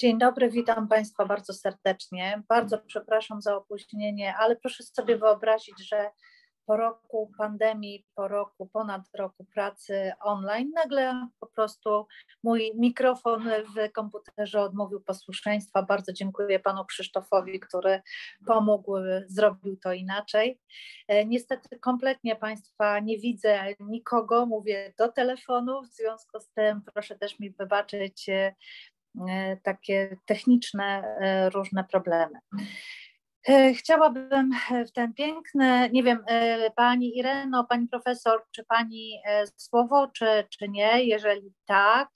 [0.00, 2.42] Dzień dobry, witam Państwa bardzo serdecznie.
[2.48, 6.10] Bardzo przepraszam za opóźnienie, ale proszę sobie wyobrazić, że
[6.66, 12.06] po roku pandemii, po roku, ponad roku pracy online, nagle po prostu
[12.42, 15.82] mój mikrofon w komputerze odmówił posłuszeństwa.
[15.82, 18.02] Bardzo dziękuję panu Krzysztofowi, który
[18.46, 18.96] pomógł,
[19.26, 20.60] zrobił to inaczej.
[21.08, 27.18] E, niestety kompletnie państwa nie widzę nikogo, mówię do telefonu, w związku z tym proszę
[27.18, 28.54] też mi wybaczyć e,
[29.62, 32.38] takie techniczne e, różne problemy.
[33.48, 34.50] E, chciałabym
[34.88, 40.44] w ten piękny, nie wiem, e, pani Ireno, pani profesor, czy pani e, słowo, czy,
[40.50, 41.04] czy nie?
[41.04, 42.08] Jeżeli tak,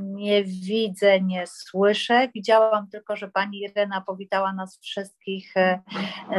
[0.00, 2.28] nie widzę, nie słyszę.
[2.34, 5.54] Widziałam tylko, że pani Irena powitała nas wszystkich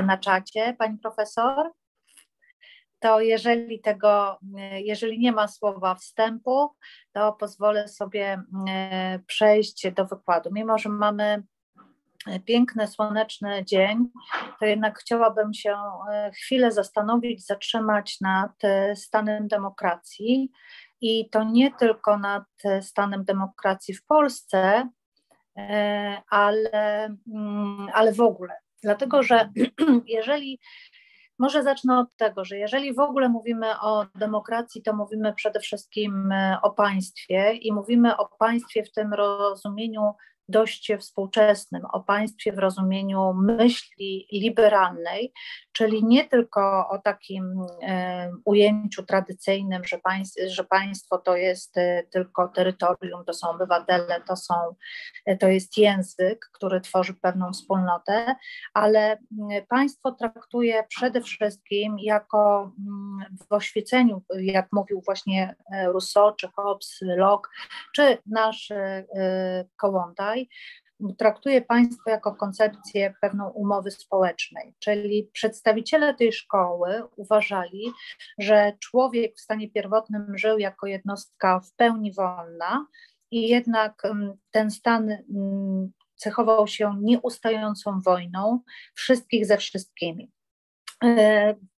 [0.03, 0.75] na czacie.
[0.79, 1.71] Pani profesor?
[2.99, 4.39] To jeżeli tego,
[4.71, 6.69] jeżeli nie ma słowa wstępu,
[7.11, 8.43] to pozwolę sobie
[9.27, 10.49] przejść do wykładu.
[10.53, 11.43] Mimo, że mamy
[12.45, 14.09] piękny, słoneczny dzień,
[14.59, 15.75] to jednak chciałabym się
[16.11, 20.51] e, chwilę zastanowić, zatrzymać nad e, stanem demokracji
[21.01, 24.89] i to nie tylko nad e, stanem demokracji w Polsce,
[26.29, 28.53] ale, mm, ale w ogóle.
[28.83, 29.49] Dlatego, że
[30.05, 30.59] jeżeli
[31.39, 36.33] może zacznę od tego, że jeżeli w ogóle mówimy o demokracji, to mówimy przede wszystkim
[36.61, 40.01] o państwie i mówimy o państwie w tym rozumieniu
[40.49, 45.33] dość współczesnym, o państwie w rozumieniu myśli liberalnej,
[45.71, 49.99] czyli nie tylko o takim e, ujęciu tradycyjnym, że,
[50.47, 54.53] że państwo to jest e, tylko terytorium, to są obywatele, to, są,
[55.25, 58.35] e, to jest język, który tworzy pewną wspólnotę,
[58.73, 59.17] ale
[59.69, 62.71] państwo traktuje przede wszystkim jako
[63.49, 65.55] w oświeceniu, jak mówił właśnie
[65.85, 67.49] Rousseau, czy Hobbes, Locke,
[67.95, 68.71] czy nasz
[69.77, 70.38] Kołątaj,
[71.17, 77.91] traktuje państwo jako koncepcję pewną umowy społecznej, czyli przedstawiciele tej szkoły uważali,
[78.39, 82.87] że człowiek w stanie pierwotnym żył jako jednostka w pełni wolna
[83.31, 88.59] i jednak mm, ten stan mm, cechował się nieustającą wojną
[88.93, 90.31] wszystkich ze wszystkimi.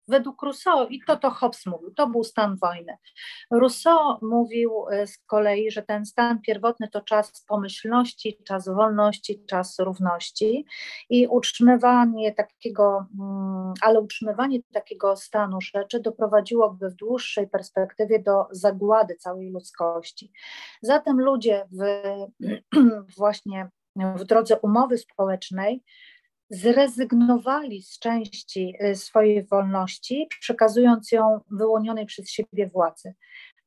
[0.09, 2.97] Według Rousseau, i to to Hobbes mówił, to był stan wojny.
[3.52, 9.80] Rousseau mówił e, z kolei, że ten stan pierwotny to czas pomyślności, czas wolności, czas
[9.80, 10.66] równości
[11.09, 19.16] i utrzymywanie takiego, mm, ale utrzymywanie takiego stanu rzeczy doprowadziłoby w dłuższej perspektywie do zagłady
[19.16, 20.31] całej ludzkości.
[20.81, 22.03] Zatem ludzie w,
[23.18, 25.84] właśnie w drodze umowy społecznej
[26.49, 33.13] zrezygnowali z części y, swojej wolności, przekazując ją wyłonionej przez siebie władzy.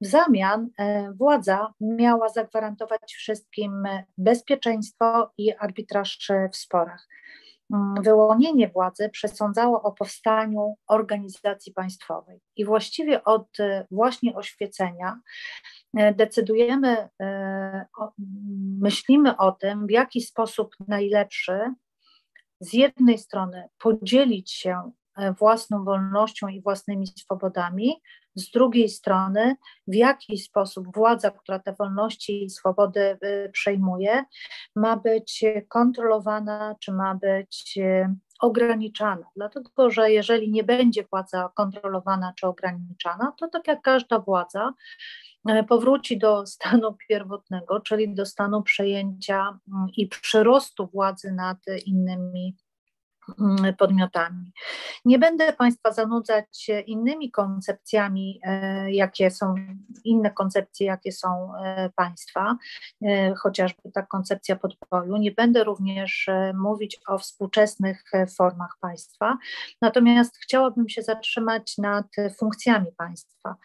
[0.00, 3.88] W zamian y, władza miała zagwarantować wszystkim
[4.18, 7.08] bezpieczeństwo i arbitraż w sporach.
[7.72, 12.40] Mm, wyłonienie władzy przesądzało o powstaniu organizacji państwowej.
[12.56, 15.20] I właściwie od y, właśnie oświecenia
[16.14, 17.08] decydujemy,
[18.80, 21.74] myślimy o tym, w jaki sposób najlepszy
[22.62, 28.02] z jednej strony podzielić się e, własną wolnością i własnymi swobodami,
[28.34, 29.56] z drugiej strony,
[29.86, 34.24] w jaki sposób władza, która te wolności i swobody e, przejmuje,
[34.76, 39.26] ma być kontrolowana, czy ma być e, ograniczana.
[39.36, 44.72] Dlatego, że jeżeli nie będzie władza kontrolowana czy ograniczana, to tak jak każda władza,
[45.48, 52.56] E, powróci do stanu pierwotnego, czyli do stanu przejęcia mm, i przyrostu władzy nad innymi
[53.78, 54.52] podmiotami.
[55.04, 59.54] Nie będę Państwa zanudzać innymi koncepcjami, e, jakie są,
[60.04, 62.56] inne koncepcje, jakie są e, państwa,
[63.36, 65.16] chociażby ta koncepcja podboju.
[65.16, 68.04] Nie będę również mówić o współczesnych
[68.36, 69.38] formach państwa,
[69.80, 72.06] natomiast chciałabym się zatrzymać nad
[72.38, 73.56] funkcjami państwa.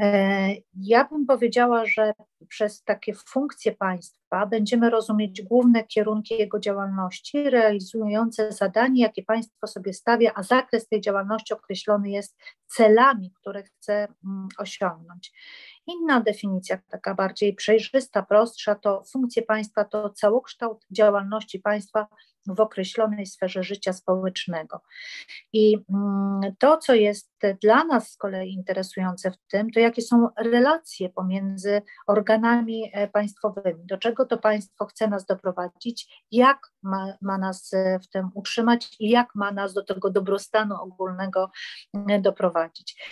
[0.00, 2.12] E, ja bym powiedziała, że
[2.48, 9.92] przez takie funkcje państwa będziemy rozumieć główne kierunki jego działalności, realizujące zadanie, jakie państwo sobie
[9.92, 12.36] stawia, a zakres tej działalności określony jest
[12.66, 15.32] celami, które chce mm, osiągnąć.
[15.86, 22.06] Inna definicja, taka bardziej przejrzysta, prostsza, to funkcje państwa to całokształt działalności państwa
[22.54, 24.80] w określonej sferze życia społecznego.
[25.52, 27.30] I mm, to, co jest
[27.62, 33.86] dla nas z kolei interesujące w tym, to jakie są relacje pomiędzy organami e, państwowymi,
[33.86, 38.96] do czego to państwo chce nas doprowadzić, jak ma, ma nas e, w tym utrzymać
[39.00, 41.50] i jak ma nas do tego dobrostanu ogólnego
[42.08, 43.02] e, doprowadzić.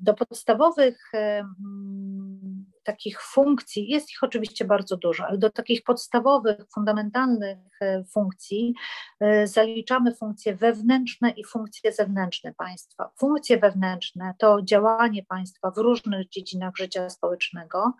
[0.00, 7.58] Do podstawowych mm, takich funkcji, jest ich oczywiście bardzo dużo, ale do takich podstawowych, fundamentalnych
[7.80, 8.74] e, funkcji
[9.20, 13.10] e, zaliczamy funkcje wewnętrzne i funkcje zewnętrzne państwa.
[13.18, 17.92] Funkcje wewnętrzne to działanie państwa w różnych dziedzinach życia społecznego,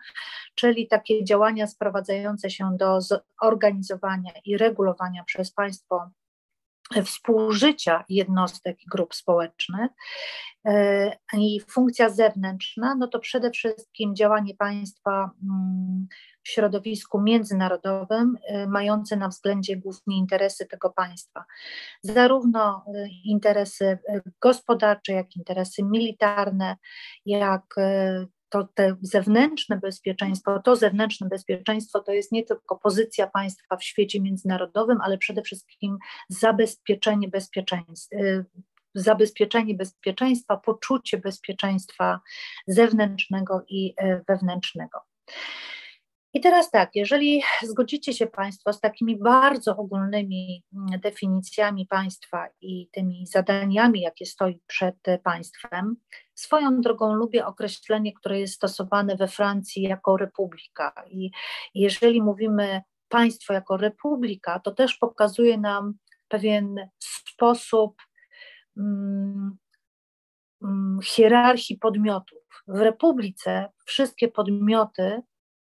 [0.55, 2.99] czyli takie działania sprowadzające się do
[3.41, 6.09] zorganizowania i regulowania przez państwo
[7.05, 9.91] współżycia jednostek i grup społecznych.
[10.65, 16.07] E, I funkcja zewnętrzna, no to przede wszystkim działanie państwa mm,
[16.43, 21.45] w środowisku międzynarodowym, e, mające na względzie głównie interesy tego państwa.
[22.03, 23.97] Zarówno e, interesy
[24.41, 26.75] gospodarcze, jak interesy militarne,
[27.25, 27.75] jak
[28.49, 34.21] to te zewnętrzne bezpieczeństwo, to zewnętrzne bezpieczeństwo to jest nie tylko pozycja państwa w świecie
[34.21, 35.97] międzynarodowym, ale przede wszystkim
[36.29, 38.45] zabezpieczenie bezpieczeństwa y,
[38.95, 42.19] zabezpieczenie bezpieczeństwa, poczucie bezpieczeństwa
[42.67, 44.99] zewnętrznego i y, wewnętrznego.
[46.35, 52.89] I teraz tak, jeżeli zgodzicie się Państwo z takimi bardzo ogólnymi mm, definicjami państwa i
[52.91, 55.95] tymi zadaniami, jakie stoi przed państwem,
[56.33, 60.93] swoją drogą lubię określenie, które jest stosowane we Francji jako republika.
[61.09, 61.31] I
[61.73, 65.93] jeżeli mówimy państwo jako republika, to też pokazuje nam
[66.27, 68.01] pewien sposób
[68.77, 69.57] mm,
[70.63, 72.63] mm hierarchii podmiotów.
[72.67, 75.21] W republice wszystkie podmioty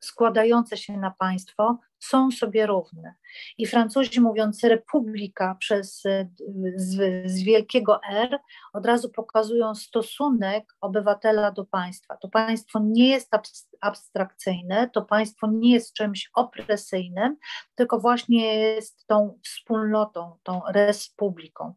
[0.01, 3.13] składające się na państwo są sobie równe.
[3.57, 6.27] I Francuzi mówiąc republika przez z,
[7.25, 8.39] z, wielkiego R
[8.73, 12.17] od razu pokazują stosunek obywatela do państwa.
[12.17, 13.31] To państwo nie jest
[13.81, 17.37] abstrakcyjne, to państwo nie jest czymś opresyjnym,
[17.75, 21.73] tylko właśnie jest tą wspólnotą, tą republiką.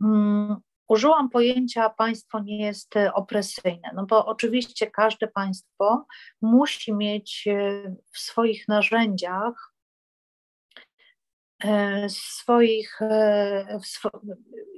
[0.00, 0.56] Mm,
[0.88, 6.06] Użyłam pojęcia państwo nie jest e, opresyjne, no bo oczywiście każde państwo
[6.42, 7.82] musi mieć e,
[8.12, 9.74] w swoich narzędziach,
[11.64, 12.98] e, swoich,
[13.82, 14.10] w swo...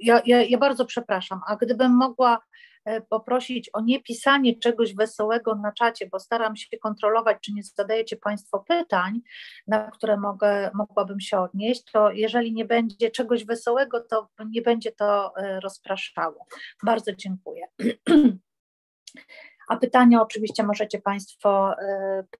[0.01, 2.39] ja, ja, ja bardzo przepraszam, a gdybym mogła
[3.09, 8.17] poprosić o nie pisanie czegoś wesołego na czacie, bo staram się kontrolować, czy nie zadajecie
[8.17, 9.21] Państwo pytań,
[9.67, 14.91] na które mogę, mogłabym się odnieść, to jeżeli nie będzie czegoś wesołego, to nie będzie
[14.91, 16.45] to e, rozpraszało.
[16.83, 17.67] Bardzo dziękuję.
[19.67, 21.75] A pytania oczywiście możecie Państwo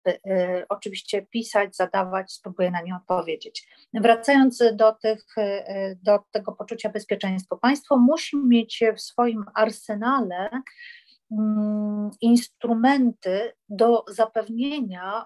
[0.08, 3.68] y, y, oczywiście pisać, zadawać, spróbuję na nie odpowiedzieć.
[3.94, 10.50] Wracając do, tych, y, do tego poczucia bezpieczeństwa, państwo musi mieć w swoim arsenale
[11.32, 15.26] mm, instrumenty do zapewnienia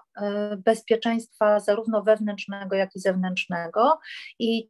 [0.58, 3.98] bezpieczeństwa zarówno wewnętrznego, jak i zewnętrznego
[4.38, 4.68] i,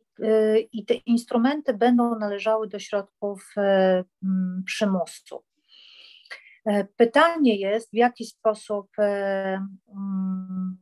[0.73, 3.55] i te instrumenty będą należały do środków
[4.67, 5.45] przymusu.
[6.67, 10.77] E, pytanie jest, w jaki sposób e, mm,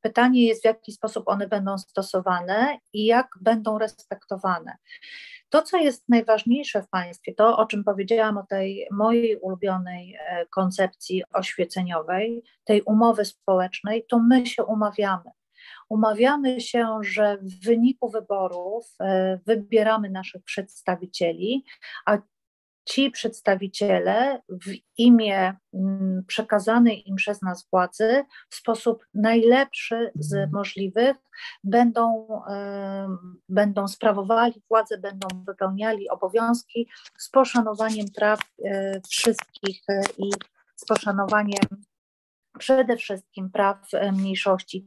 [0.00, 4.76] pytanie jest, w jaki sposób one będą stosowane i jak będą respektowane.
[5.48, 10.46] To, co jest najważniejsze w państwie, to o czym powiedziałam o tej mojej ulubionej e,
[10.46, 15.30] koncepcji oświeceniowej, tej umowy społecznej, to my się umawiamy.
[15.88, 18.96] Umawiamy się, że w wyniku wyborów
[19.46, 21.64] wybieramy naszych przedstawicieli,
[22.06, 22.18] a
[22.86, 31.16] ci przedstawiciele w imię mm, przekazanej im przez nas władzy w sposób najlepszy z możliwych
[31.64, 32.28] będą,
[33.48, 36.88] będą sprawowali władzę, będą wypełniali obowiązki
[37.18, 40.30] z poszanowaniem praw e, wszystkich e, i
[40.76, 41.62] z poszanowaniem
[42.58, 44.86] przede wszystkim praw e, mniejszości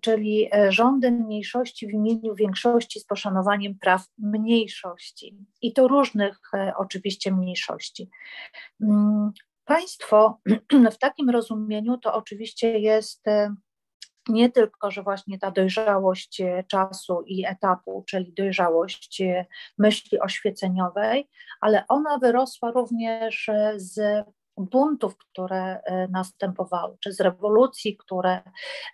[0.00, 6.72] czyli e, rządy mniejszości w imieniu większości z poszanowaniem praw mniejszości i to różnych e,
[6.76, 8.10] oczywiście mniejszości.
[8.82, 9.32] Mm,
[9.64, 10.40] państwo
[10.94, 13.54] w takim rozumieniu to oczywiście jest e,
[14.28, 19.22] nie tylko, że właśnie ta dojrzałość czasu i etapu, czyli dojrzałość
[19.78, 21.28] myśli oświeceniowej,
[21.60, 24.24] ale ona wyrosła również z
[24.58, 28.42] buntów, które e, następowały, czy z rewolucji, które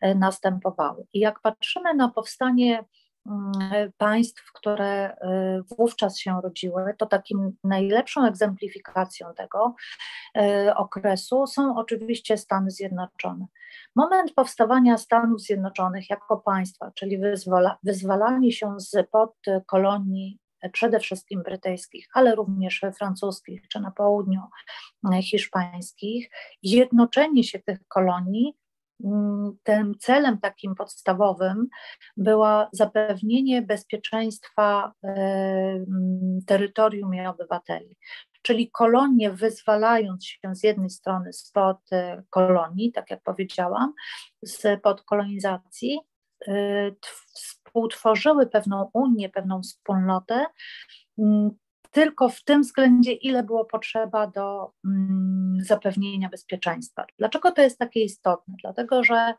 [0.01, 1.07] e, następowały.
[1.13, 2.85] I jak patrzymy na powstanie
[3.27, 3.53] mm,
[3.97, 9.75] państw, które e, wówczas się rodziły, to takim najlepszą egzemplifikacją tego
[10.77, 13.47] okresu są oczywiście Stany Zjednoczone.
[13.97, 19.35] Moment powstawania Stanów Zjednoczonych jako państwa, czyli wyzwala, wyzwalanie się z pod
[19.67, 20.39] kolonii
[20.73, 24.41] przede wszystkim brytyjskich, ale również francuskich czy na południu
[25.13, 26.31] e, hiszpańskich,
[26.63, 28.55] zjednoczenie się tych kolonii
[29.05, 31.69] mm, tym celem takim podstawowym
[32.17, 37.97] było zapewnienie bezpieczeństwa e, mm, terytorium i obywateli.
[38.47, 41.79] czyli kolonie wyzwalając się z jednej strony spod
[42.31, 43.93] kolonii, tak jak powiedziałam,
[44.47, 45.99] spod kolonizacji,
[47.75, 50.47] współtworzyły pewną unię, pewną wspólnotę,
[51.19, 51.51] mm,
[51.91, 57.07] tylko w tym względzie, ile było potrzeba do mm, zapewnienia bezpieczeństwa.
[57.19, 58.55] Dlaczego to jest takie istotne?
[58.63, 59.35] Dlatego, że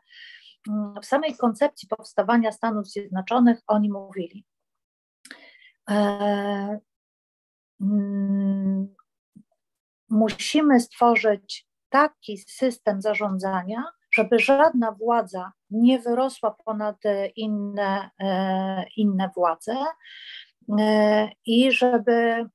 [0.68, 4.44] mm, w samej koncepcji powstawania Stanów Zjednoczonych oni mówili,
[5.90, 6.78] e,
[10.10, 13.84] musimy stworzyć taki system zarządzania,
[14.16, 16.96] żeby żadna władza nie wyrosła ponad
[17.36, 19.76] inne, e, inne władze
[20.78, 22.46] e, i żeby,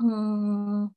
[0.00, 0.88] mm,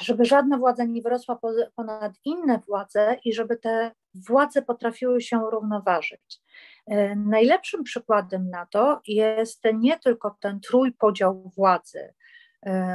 [0.00, 1.38] żeby żadna władza nie wyrosła
[1.76, 6.40] ponad inne władze i żeby te władze potrafiły się równoważyć.
[6.86, 12.14] E, najlepszym przykładem na to jest nie tylko ten trójpodział władzy,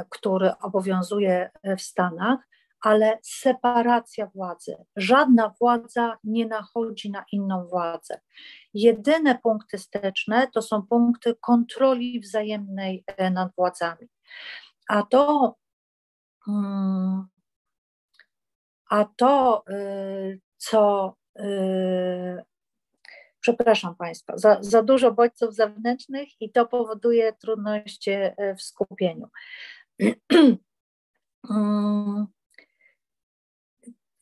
[0.10, 2.40] który obowiązuje w Stanach,
[2.82, 4.76] ale separacja władzy.
[4.96, 8.20] Żadna władza nie nachodzi na inną władzę.
[8.74, 14.08] Jedyne punkty styczne to są punkty kontroli wzajemnej e, nad władzami.
[14.88, 15.56] A to,
[16.48, 17.28] mm,
[18.90, 22.44] a to y, co y,
[23.40, 29.30] przepraszam Państwa, za, za dużo bodźców zewnętrznych i to powoduje trudności e, w skupieniu.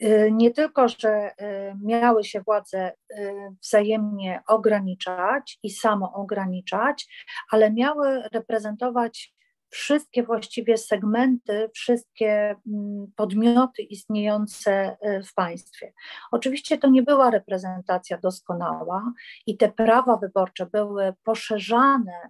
[0.04, 7.08] Y, nie tylko, że y, miały się władze y, wzajemnie ograniczać i samo ograniczać,
[7.52, 9.34] ale miały reprezentować
[9.72, 14.98] wszystkie właściwie segmenty, wszystkie mm, podmioty istniejące
[15.30, 15.94] w państwie.
[16.32, 19.14] Oczywiście to nie była reprezentacja doskonała
[19.48, 22.30] i te prawa wyborcze były poszerzane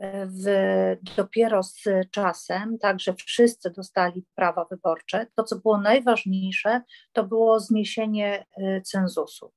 [0.00, 5.26] w, dopiero z czasem, tak, że wszyscy dostali prawa wyborcze.
[5.34, 6.80] To, co było najważniejsze,
[7.12, 9.52] to było zniesienie y, cenzusu.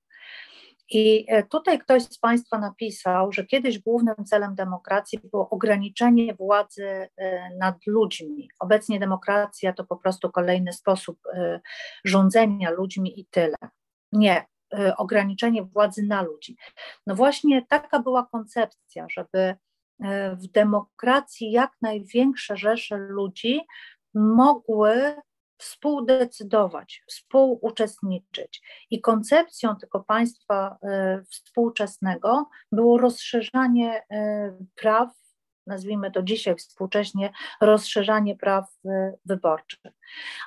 [0.89, 6.83] I y, tutaj ktoś z Państwa napisał, że kiedyś głównym celem demokracji było ograniczenie władzy
[6.83, 7.09] y,
[7.57, 8.49] nad ludźmi.
[8.59, 11.19] Obecnie demokracja to po prostu kolejny sposób
[12.05, 13.57] rządzenia ludźmi i tyle.
[14.11, 14.45] Nie,
[14.97, 16.55] ograniczenie władzy na ludzi.
[17.07, 19.57] No właśnie taka była koncepcja, żeby E,
[20.33, 23.61] w demokracji jak największe rzesze ludzi
[24.13, 25.15] mogły
[25.57, 28.61] współdecydować, współuczestniczyć.
[28.89, 35.09] I koncepcją tego państwa e, współczesnego było rozszerzanie e, praw,
[35.67, 38.77] nazwijmy to dzisiaj współcześnie, rozszerzanie praw
[39.25, 39.91] wyborczych.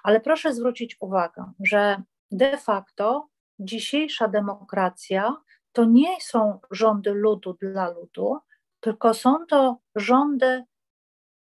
[0.03, 3.29] Ale proszę zwrócić uwagę, że de facto
[3.59, 5.37] dzisiejsza demokracja
[5.73, 8.39] to nie są rządy ludu dla ludu,
[8.81, 10.65] tylko są to rządy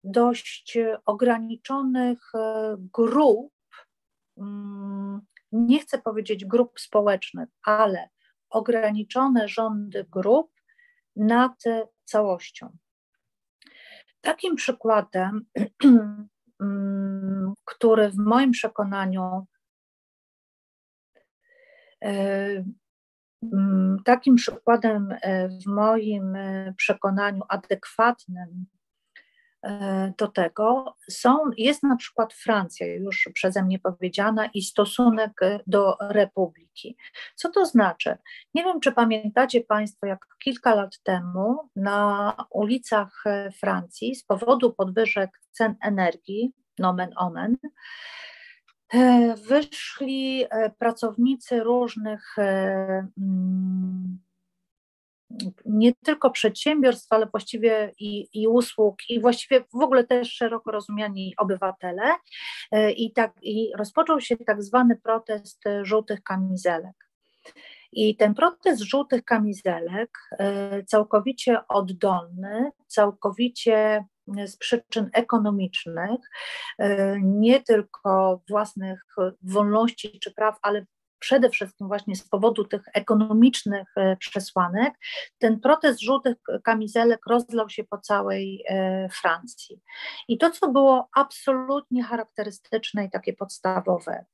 [0.03, 3.53] dość ograniczonych e, grup,
[4.37, 8.09] mm, nie chcę powiedzieć grup społecznych, ale
[8.49, 10.51] ograniczone rządy grup
[11.15, 11.63] nad
[12.05, 12.77] całością.
[14.21, 15.45] Takim przykładem,
[16.61, 19.45] mm, który w moim przekonaniu
[22.03, 22.63] e,
[24.05, 28.65] takim przykładem e, w moim e, przekonaniu adekwatnym
[29.63, 35.97] e, do tego są, jest na przykład Francja, już przeze mnie powiedziana, i stosunek do
[36.09, 36.97] republiki.
[37.35, 38.17] Co to znaczy?
[38.53, 43.23] Nie wiem, czy pamiętacie Państwo, jak kilka lat temu na ulicach
[43.59, 47.57] Francji z powodu podwyżek cen energii, nomen omen,
[49.47, 54.19] wyszli e, pracownicy różnych e, mm,
[55.65, 61.33] nie tylko przedsiębiorstw, ale właściwie i, i, usług, i właściwie w ogóle też szeroko rozumiani
[61.37, 62.03] obywatele.
[62.95, 67.09] I, tak, I rozpoczął się tak zwany protest żółtych kamizelek.
[67.91, 70.17] I ten protest żółtych kamizelek,
[70.85, 74.05] całkowicie oddolny, całkowicie
[74.45, 76.19] z przyczyn ekonomicznych,
[76.77, 79.05] e, nie tylko własnych
[79.41, 80.85] wolności czy praw, ale
[81.19, 84.93] przede wszystkim właśnie z powodu tych ekonomicznych e, przesłanek,
[85.39, 89.81] ten protest żółtych kamizelek rozlał się po całej e, Francji.
[90.27, 94.25] I to, co było absolutnie charakterystyczne i takie podstawowe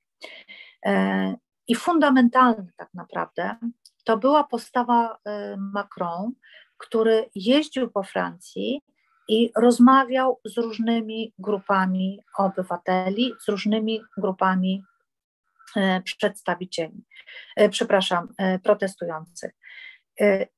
[1.67, 3.55] i fundamentalne tak naprawdę,
[4.03, 5.17] to była postawa
[5.57, 6.33] Macron,
[6.77, 8.81] który jeździł po Francji
[9.27, 14.83] i rozmawiał z różnymi grupami obywateli, z różnymi grupami
[15.75, 17.05] e, przedstawicieli,
[17.55, 19.51] e, przepraszam, e, protestujących.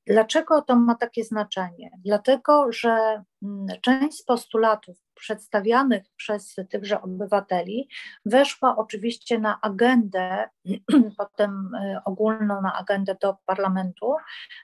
[0.08, 1.92] Dlaczego to ma takie znaczenie?
[2.06, 7.90] Dlatego, że mm, część postulatów przedstawianych przez tychże obywateli
[8.26, 10.50] weszła oczywiście na agendę,
[11.18, 11.72] potem
[12.06, 14.16] ogólną na agendę do parlamentu,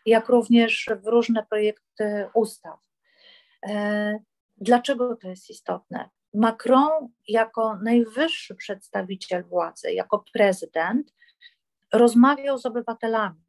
[0.05, 2.90] jak również w różne projekty ustaw.
[3.69, 4.19] Y,
[4.57, 6.09] dlaczego to jest istotne?
[6.33, 11.13] Macron, jako najwyższy przedstawiciel władzy, jako prezydent,
[11.93, 13.41] rozmawiał z obywatelami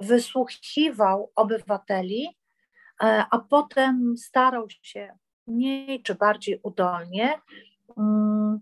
[0.00, 2.28] wysłuchiwał obywateli,
[3.02, 7.40] e, a potem starał się mniej czy bardziej udolnie
[7.96, 8.60] mm,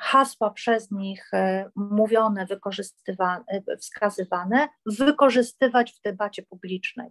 [0.00, 3.44] hasła przez nich e, mówione, wykorzystywane,
[3.78, 7.10] wskazywane, wykorzystywać w debacie publicznej.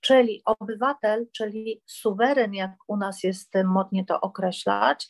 [0.00, 5.08] Czyli obywatel, czyli suweren, jak u nas jest modnie to określać,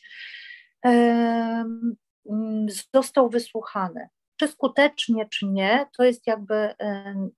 [2.93, 4.09] został wysłuchany.
[4.37, 6.75] Czy skutecznie, czy nie, to jest jakby y,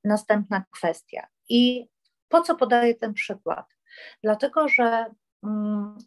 [0.04, 1.28] następna kwestia.
[1.50, 1.88] I
[2.30, 3.66] po co podaję ten przykład?
[4.24, 5.06] Dlatego, że
[5.44, 5.98] mm,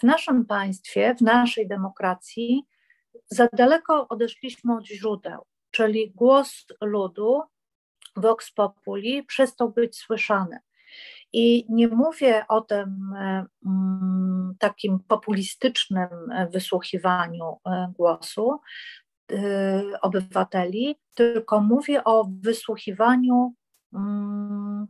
[0.00, 2.66] w naszym państwie, w naszej demokracji,
[3.26, 7.42] za daleko odeszliśmy od źródeł, czyli głos ludu,
[8.16, 10.58] vox populi, przestał być słyszany.
[11.32, 16.08] I nie mówię o tym y, mm, takim populistycznym
[16.52, 18.60] wysłuchiwaniu y, głosu,
[20.02, 23.54] obywateli, tylko mówię o wysłuchiwaniu,
[23.94, 24.86] mm,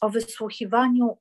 [0.00, 1.18] o wysłuchiwaniu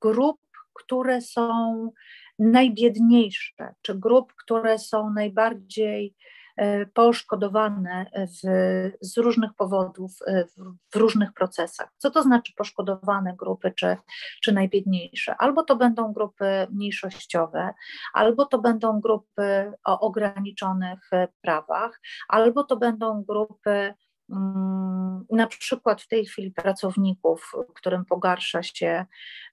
[0.00, 0.40] grup,
[0.74, 1.90] które są
[2.38, 6.14] najbiedniejsze, czy grup, które są najbardziej
[6.56, 8.48] E, poszkodowane w,
[9.00, 10.54] z różnych powodów e, w,
[10.92, 11.88] w, różnych procesach.
[11.98, 13.96] Co to znaczy poszkodowane grupy czy,
[14.42, 15.34] czy najbiedniejsze?
[15.38, 17.74] Albo to będą grupy mniejszościowe,
[18.12, 23.94] albo to będą grupy o ograniczonych e, prawach, albo to będą grupy
[25.30, 29.04] na przykład w tej chwili pracowników, którym pogarsza się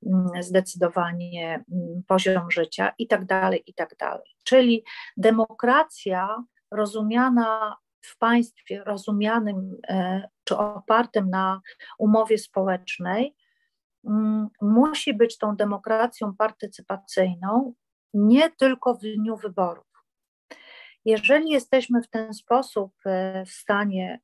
[0.05, 4.36] mm, zdecydowanie mm, poziom życia i tak dalej, i tak dalej.
[4.43, 4.84] Czyli
[5.17, 11.62] demokracja rozumiana w państwie rozumianym e, czy opartym na
[11.97, 13.36] umowie społecznej,
[14.05, 17.73] mm, musi być tą demokracją partycypacyjną
[18.13, 19.86] nie tylko w dniu wyborów.
[21.05, 24.19] Jeżeli jesteśmy w ten sposób e, w stanie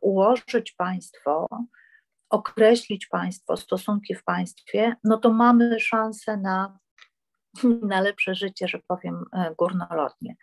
[0.00, 1.48] ułożyć państwo,
[2.30, 6.78] określić państwo, stosunki w państwie, no to mamy szansę na
[7.92, 10.36] na lepsze życie, że powiem e, górnolotnie.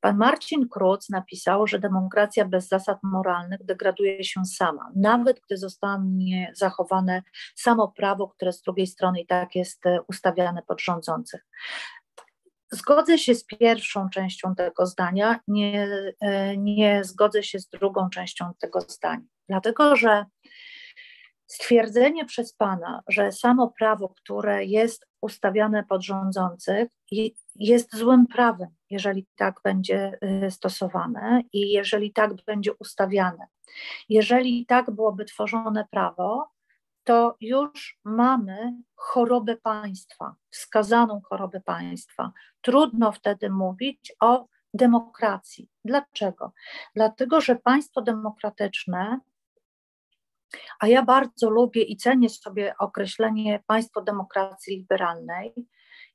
[0.00, 6.52] Pan Marcin Kruc napisał, że demokracja bez zasad moralnych degraduje się sama, nawet gdy zostanie
[6.56, 7.22] zachowane
[7.56, 11.46] samo prawo, które z drugiej strony i tak jest e, ustawiane pod rządzących.
[12.70, 15.88] Zgodzę się z pierwszą częścią tego zdania, nie,
[16.20, 20.24] e, nie zgodzę się z drugą częścią tego zdania, dlatego że
[21.48, 26.88] stwierdzenie przez Pana, że samo prawo, które jest ustawiane pod rządzących,
[27.54, 33.46] jest złym prawem, jeżeli tak będzie y, stosowane i jeżeli tak będzie ustawiane.
[34.08, 36.48] Jeżeli tak byłoby tworzone prawo,
[37.08, 42.32] to już mamy chorobę państwa, wskazaną chorobę państwa.
[42.60, 45.68] Trudno wtedy mówić o demokracji.
[45.84, 46.52] Dlaczego?
[46.94, 49.20] Dlatego, że państwo demokratyczne
[50.80, 55.54] a ja bardzo lubię i cenię sobie określenie państwo demokracji liberalnej.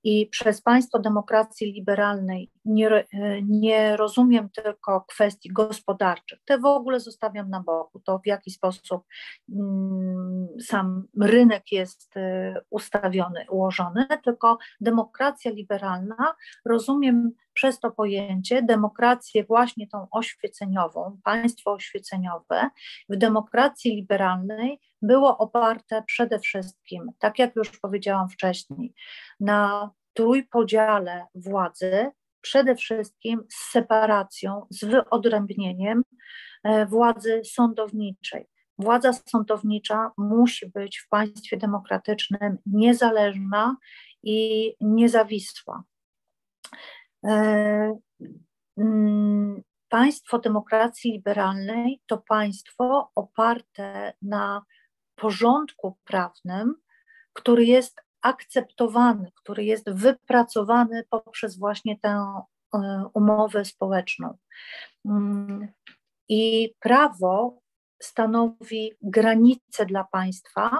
[0.03, 3.05] I przez państwo demokracji liberalnej nie,
[3.43, 6.39] nie rozumiem tylko kwestii gospodarczych.
[6.45, 7.99] Te w ogóle zostawiam na boku.
[7.99, 9.03] To w jaki sposób
[9.55, 16.35] mm, sam rynek jest y, ustawiony, ułożony, tylko demokracja liberalna
[16.65, 22.69] rozumiem przez to pojęcie demokrację właśnie tą oświeceniową, państwo oświeceniowe
[23.09, 28.93] w demokracji liberalnej było oparte przede wszystkim, tak jak już powiedziałam wcześniej,
[29.39, 32.11] na trójpodziale władzy,
[32.41, 36.03] przede wszystkim z separacją, z wyodrębnieniem
[36.63, 38.45] e, władzy sądowniczej.
[38.77, 43.77] Władza sądownicza musi być w państwie demokratycznym niezależna
[44.23, 45.83] i niezawisła.
[47.25, 47.99] E,
[48.77, 54.61] mm, państwo demokracji liberalnej to państwo oparte na
[55.15, 56.75] porządku prawnym,
[57.33, 62.41] który jest akceptowany, który jest wypracowany poprzez właśnie tę
[62.73, 64.37] e, umowę społeczną.
[65.05, 65.67] Mm,
[66.29, 67.61] I prawo
[68.01, 70.79] stanowi granice dla państwa,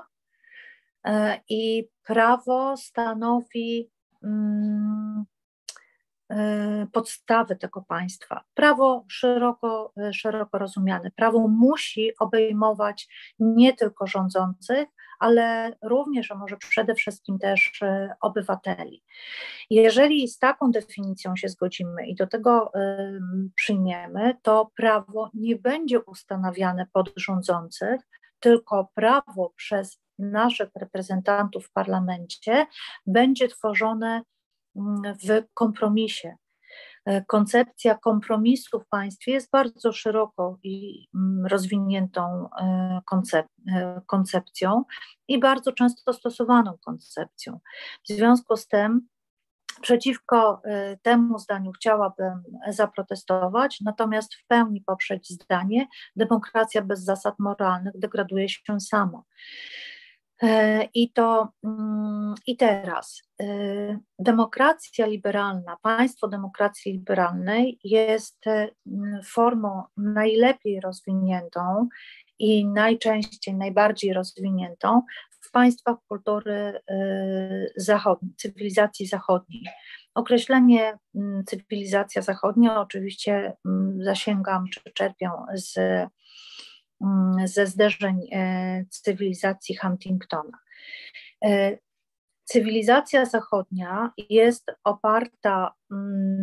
[1.06, 3.90] e, i prawo stanowi
[4.24, 4.93] mm,
[6.92, 8.44] podstawy tego państwa.
[8.54, 11.12] Prawo szeroko, szeroko rozumiane.
[11.12, 13.08] Prawo musi obejmować
[13.40, 14.88] nie tylko rządzących,
[15.20, 17.82] ale również, a może przede wszystkim też
[18.22, 19.04] obywateli.
[19.70, 22.72] Jeżeli z taką definicją się zgodzimy i do tego
[23.56, 28.02] przyjmiemy, to prawo nie będzie ustanawiane pod rządzących,
[28.40, 32.66] tylko prawo przez naszych reprezentantów w parlamencie
[33.08, 34.22] będzie tworzone
[34.76, 36.36] w kompromisie.
[37.06, 44.84] E, koncepcja kompromisu w państwie jest bardzo szeroko i mm, rozwiniętą e, koncep e, koncepcją
[45.28, 47.60] i bardzo często stosowaną koncepcją.
[48.10, 49.08] W związku z tym
[49.82, 50.62] Przeciwko
[51.02, 58.80] temu zdaniu chciałabym zaprotestować, natomiast w pełni poprzeć zdanie, demokracja bez zasad moralnych degraduje się
[58.80, 59.24] samo.
[60.42, 68.70] E, I to mm, i teraz y, demokracja liberalna, państwo demokracji liberalnej jest y,
[69.26, 71.88] formą najlepiej rozwiniętą
[72.40, 75.02] i najczęściej najbardziej rozwiniętą
[75.42, 76.80] w państwach kultury
[77.78, 79.64] zachodniej, cywilizacji zachodniej.
[80.16, 86.10] Określenie mm, cywilizacja zachodnia oczywiście mm, zasięgam czy czerpią z, mm,
[87.46, 90.58] ze zderzeń e, cywilizacji Huntingtona.
[91.46, 91.78] E,
[92.44, 95.74] cywilizacja zachodnia jest oparta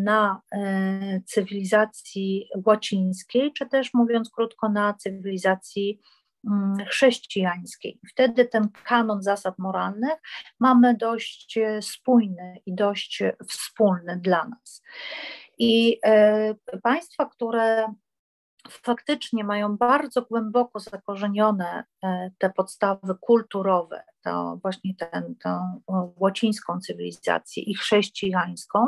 [0.05, 6.01] na e, cywilizacji łacińskiej, czy też mówiąc krótko, na cywilizacji
[6.46, 8.01] Mm, chrześcijańskiej.
[8.11, 10.18] Wtedy ten kanon zasad moralnych
[10.61, 14.83] mamy dość spójny i dość wspólny dla nas.
[15.59, 16.01] I
[16.83, 17.94] państwa, które
[18.68, 25.81] faktycznie mają bardzo głęboko zakorzenione e, te podstawy kulturowe, to właśnie ten, tę
[26.16, 28.87] łacińską cywilizację i chrześcijańską,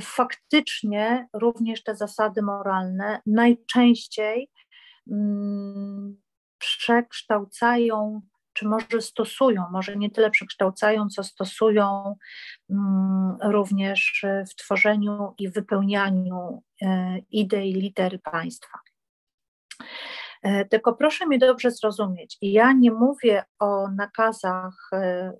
[0.00, 4.50] faktycznie również te zasady moralne najczęściej
[5.10, 6.16] mm,
[6.58, 8.20] przekształcają,
[8.54, 12.16] czy może stosują, może nie tyle przekształcają, co stosują
[12.70, 18.78] mm, również w tworzeniu i wypełnianiu e, idei litery państwa.
[20.42, 25.32] E, tylko proszę mnie dobrze zrozumieć, ja nie mówię o nakazach e,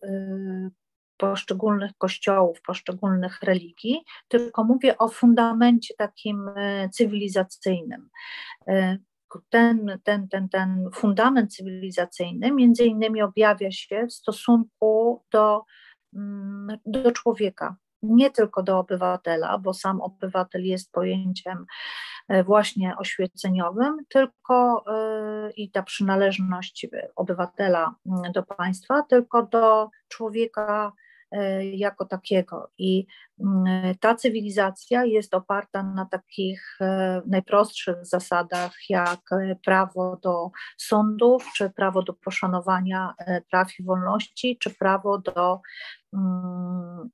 [1.17, 6.51] poszczególnych kościołów, poszczególnych religii, tylko mówię o fundamencie takim
[6.93, 8.09] cywilizacyjnym
[9.49, 15.63] ten, ten, ten, ten fundament cywilizacyjny między innymi objawia się w stosunku do,
[16.15, 21.67] mm, do człowieka, nie tylko do obywatela, bo sam obywatel jest pojęciem
[22.29, 30.93] e, właśnie oświeceniowym, tylko e, i ta przynależność obywatela mm, do państwa, tylko do człowieka
[31.73, 32.71] jako takiego.
[32.79, 33.07] I
[33.41, 41.47] mm, ta cywilizacja jest oparta na takich e, najprostszych zasadach, jak e, prawo do sądów,
[41.57, 43.15] czy prawo do poszanowania
[43.51, 45.61] praw i wolności, czy prawo do
[46.13, 47.11] mm,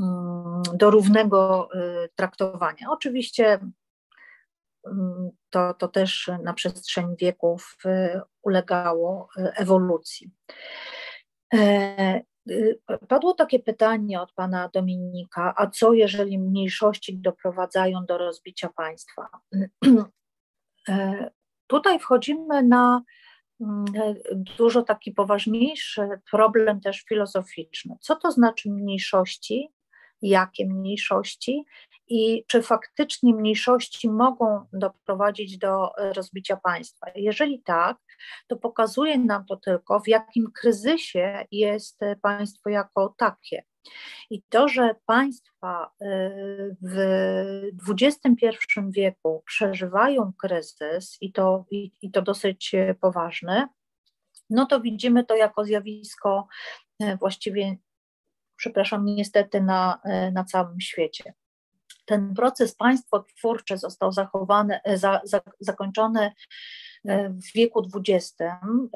[0.00, 1.68] mm, do równego
[2.14, 2.90] traktowania.
[2.90, 3.58] Oczywiście
[5.50, 7.76] to, to też na przestrzeni wieków
[8.42, 10.30] ulegało ewolucji.
[12.50, 19.28] Y, padło takie pytanie od pana Dominika, a co jeżeli mniejszości doprowadzają do rozbicia państwa?
[20.88, 21.30] E,
[21.66, 23.02] tutaj wchodzimy na
[23.60, 23.84] mm,
[24.58, 27.96] dużo taki poważniejszy problem też filozoficzny.
[28.00, 29.68] Co to znaczy mniejszości?
[30.22, 31.64] Jakie mniejszości?
[32.08, 37.06] I czy faktycznie mniejszości mogą doprowadzić do e, rozbicia państwa.
[37.14, 37.96] Jeżeli tak,
[38.46, 43.64] to pokazuje nam to tylko, w jakim kryzysie jest e, państwo jako takie.
[44.30, 46.30] I to, że państwa e,
[46.82, 48.56] w XXI
[48.90, 53.66] wieku przeżywają kryzys i to, i, i to dosyć poważny,
[54.50, 56.48] no to widzimy to jako zjawisko
[57.20, 57.76] właściwie,
[58.56, 60.00] przepraszam, niestety na,
[60.32, 61.34] na całym świecie
[62.08, 66.32] ten proces państwotwórczy został zachowany, e, za, za, zakończony
[67.04, 68.36] e, w wieku XX,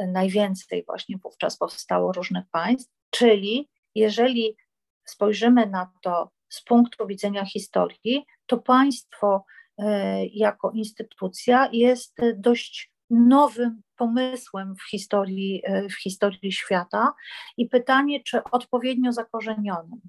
[0.09, 4.57] najwięcej właśnie wówczas powstało różnych państw, czyli jeżeli
[5.05, 9.45] spojrzymy na to z punktu widzenia historii, to państwo
[9.79, 17.13] e, jako instytucja jest dość nowym pomysłem w historii, w historii świata.
[17.57, 20.01] I pytanie, czy odpowiednio zakorzenionym.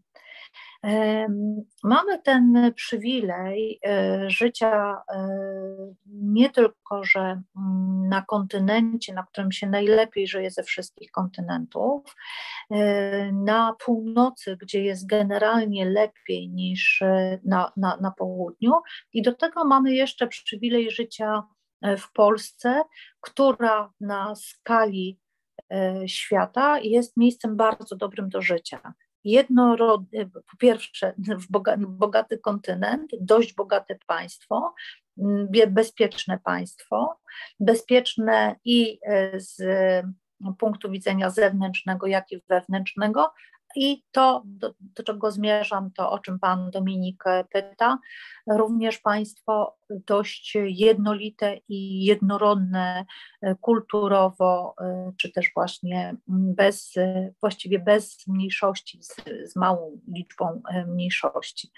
[1.84, 5.28] Mamy ten przywilej e, życia e,
[6.06, 12.16] nie tylko, że mm, na kontynencie, na którym się najlepiej żyje ze wszystkich kontynentów,
[12.72, 17.04] e, na północy, gdzie jest generalnie lepiej niż
[17.46, 18.72] na, na, na południu,
[19.14, 21.44] i do tego mamy jeszcze przywilej życia
[21.98, 22.84] w Polsce,
[23.22, 25.20] która na skali
[26.06, 28.94] świata jest miejscem bardzo dobrym do życia
[29.24, 31.14] jednorodny, po pierwsze
[31.80, 34.74] bogaty kontynent, dość bogate państwo,
[35.68, 37.20] bezpieczne państwo,
[37.60, 39.62] bezpieczne i e, z
[40.60, 43.34] punktu widzenia zewnętrznego, jak i wewnętrznego,
[43.76, 47.98] i to, do, do, czego zmierzam, to o czym Pan Dominik pyta,
[48.48, 53.06] również państwo dość jednolite i jednorodne
[53.62, 54.76] kulturowo,
[55.18, 56.94] czy też właśnie bez,
[57.40, 59.16] właściwie bez mniejszości, z,
[59.52, 61.72] z małą liczbą mniejszości.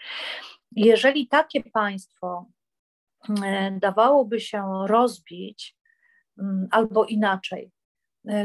[0.71, 2.45] Jeżeli takie państwo
[3.71, 5.77] dawałoby się rozbić,
[6.71, 7.74] albo inaczej, E,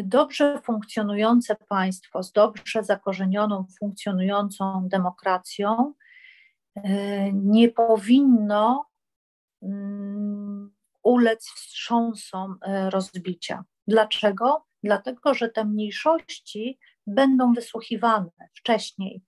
[0.05, 5.95] dobrze funkcjonujące państwo z dobrze zakorzenioną, funkcjonującą demokracją
[6.75, 8.87] e, nie powinno
[9.63, 13.65] mm, ulec wstrząsom e, rozbicia.
[13.87, 14.67] Dlaczego?
[14.83, 19.23] Dlatego, że te mniejszości będą wysłuchiwane wcześniej.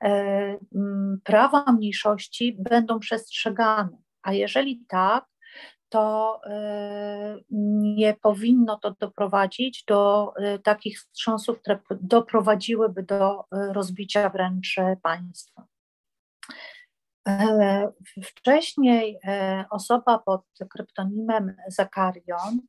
[0.00, 5.24] Mm, prawa mniejszości będą przestrzegane, a jeżeli tak,
[5.94, 14.28] to y, nie powinno to doprowadzić do y, takich wstrząsów, które doprowadziłyby do y, rozbicia
[14.28, 15.66] wręcz państwa.
[17.28, 17.92] E,
[18.24, 22.60] wcześniej e, osoba pod kryptonimem Zakarion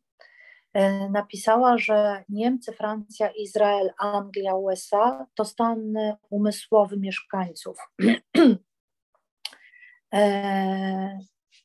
[0.73, 5.93] e, napisała, że Niemcy, Francja, Izrael, Anglia, USA to stan
[6.29, 7.77] umysłowy mieszkańców.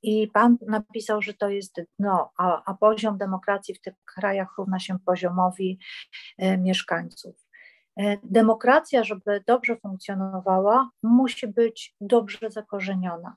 [0.03, 4.79] I pan napisał, że to jest dno, a, a poziom demokracji w tych krajach równa
[4.79, 5.79] się poziomowi
[6.39, 7.35] e, mieszkańców.
[7.97, 13.37] E, demokracja, żeby dobrze funkcjonowała, musi być dobrze zakorzeniona.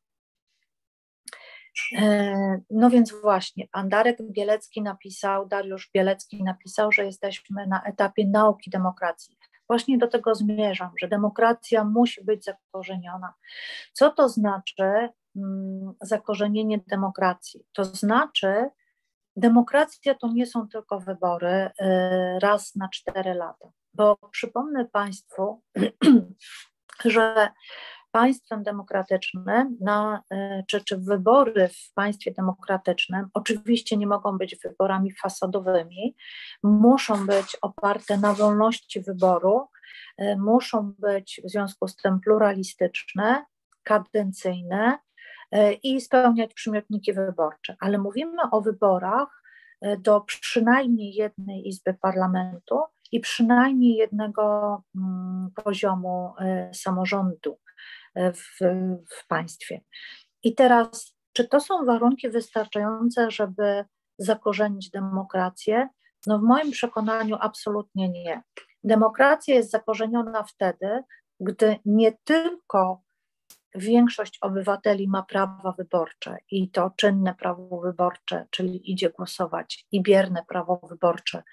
[1.98, 8.28] E, no więc właśnie, pan Darek Bielecki napisał, Dariusz Bielecki napisał, że jesteśmy na etapie
[8.28, 9.38] nauki demokracji.
[9.68, 13.34] Właśnie do tego zmierzam, że demokracja musi być zakorzeniona.
[13.94, 15.10] Co to znaczy?
[15.36, 17.66] Mm, zakorzenienie demokracji.
[17.74, 18.70] To znaczy,
[19.36, 21.70] demokracja to nie są tylko wybory y,
[22.40, 23.72] raz na cztery lata.
[23.94, 25.62] Bo przypomnę Państwu,
[27.06, 27.48] że
[28.12, 35.12] państwem demokratycznym, na, y, czy, czy wybory w państwie demokratycznym oczywiście nie mogą być wyborami
[35.12, 36.16] fasadowymi,
[36.64, 39.68] muszą być oparte na wolności wyboru,
[40.22, 43.46] y, muszą być w związku z tym pluralistyczne,
[43.84, 45.13] kadencyjne, E,
[45.84, 47.76] i spełniać przymiotniki wyborcze.
[47.80, 49.42] Ale mówimy o wyborach
[49.82, 52.80] e, do przynajmniej jednej izby parlamentu
[53.12, 54.44] i przynajmniej jednego
[54.96, 57.60] mm, poziomu e, samorządu
[58.16, 58.60] w,
[59.10, 59.82] w państwie.
[60.44, 63.86] I teraz, czy to są warunki wystarczające, żeby
[64.18, 65.90] zakorzenić demokrację?
[66.28, 68.42] No, w moim przekonaniu absolutnie nie.
[68.84, 71.04] Demokracja jest zakorzeniona wtedy,
[71.40, 73.03] gdy nie tylko
[73.76, 80.44] większość obywateli ma prawa wyborcze i to czynne prawo wyborcze, czyli idzie głosować i bierne
[80.48, 81.44] prawo wyborcze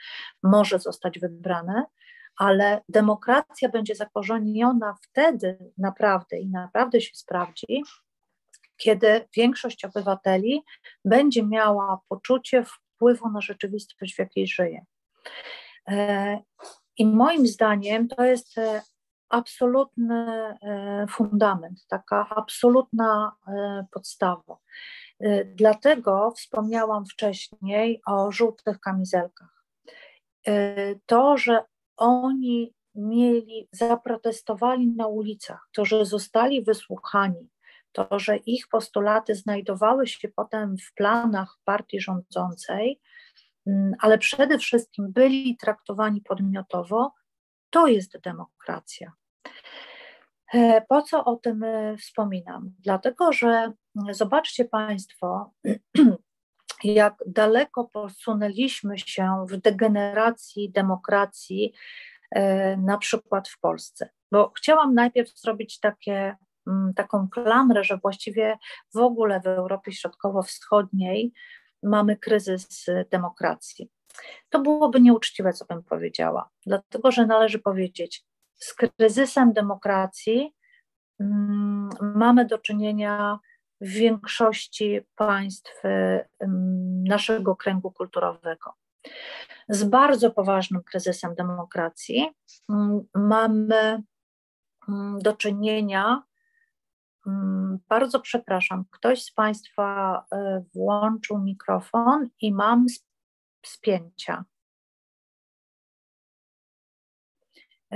[0.43, 1.85] może zostać wybrane,
[2.37, 7.83] ale demokracja będzie zakorzeniona wtedy naprawdę i naprawdę się sprawdzi,
[8.77, 10.63] kiedy większość obywateli
[11.05, 14.85] będzie miała poczucie wpływu na rzeczywistość, w jakiej żyje.
[15.89, 16.39] E,
[16.99, 18.83] I moim zdaniem to jest e,
[19.31, 20.25] absolutny
[20.63, 24.59] e, fundament, taka absolutna e, podstawa.
[25.21, 29.61] E, dlatego wspomniałam wcześniej o żółtych kamizelkach.
[31.07, 31.65] To, że
[31.97, 37.51] oni mieli, zaprotestowali na ulicach, to, że zostali wysłuchani,
[37.93, 43.01] to, że ich postulaty znajdowały się potem w planach partii rządzącej,
[43.67, 47.13] mm, ale przede wszystkim byli traktowani podmiotowo,
[47.71, 49.13] to jest demokracja.
[50.55, 52.73] E, po co o tym e, wspominam?
[52.79, 53.73] Dlatego, że
[54.11, 55.53] zobaczcie Państwo,
[56.85, 61.73] jak daleko posunęliśmy się w degeneracji demokracji,
[62.31, 64.11] e, na przykład w Polsce.
[64.33, 66.37] Bo chciałam najpierw zrobić takie,
[66.97, 68.59] taką klamrę, że właściwie
[68.95, 71.33] w ogóle w Europie Środkowo-Wschodniej
[71.83, 73.91] mamy kryzys demokracji.
[74.51, 78.25] To byłoby nieuczciwe, co bym powiedziała, dlatego że należy powiedzieć,
[78.63, 80.55] z kryzysem demokracji
[81.21, 83.39] mm, mamy do czynienia
[83.81, 85.83] w większości państw
[87.09, 88.75] naszego kręgu kulturowego.
[89.69, 92.31] Z bardzo poważnym kryzysem demokracji
[93.15, 94.03] mamy
[95.23, 96.23] do czynienia
[97.27, 102.87] Mm, bardzo przepraszam, ktoś z Państwa e, włączył mikrofon i mam
[103.67, 104.45] spięcia.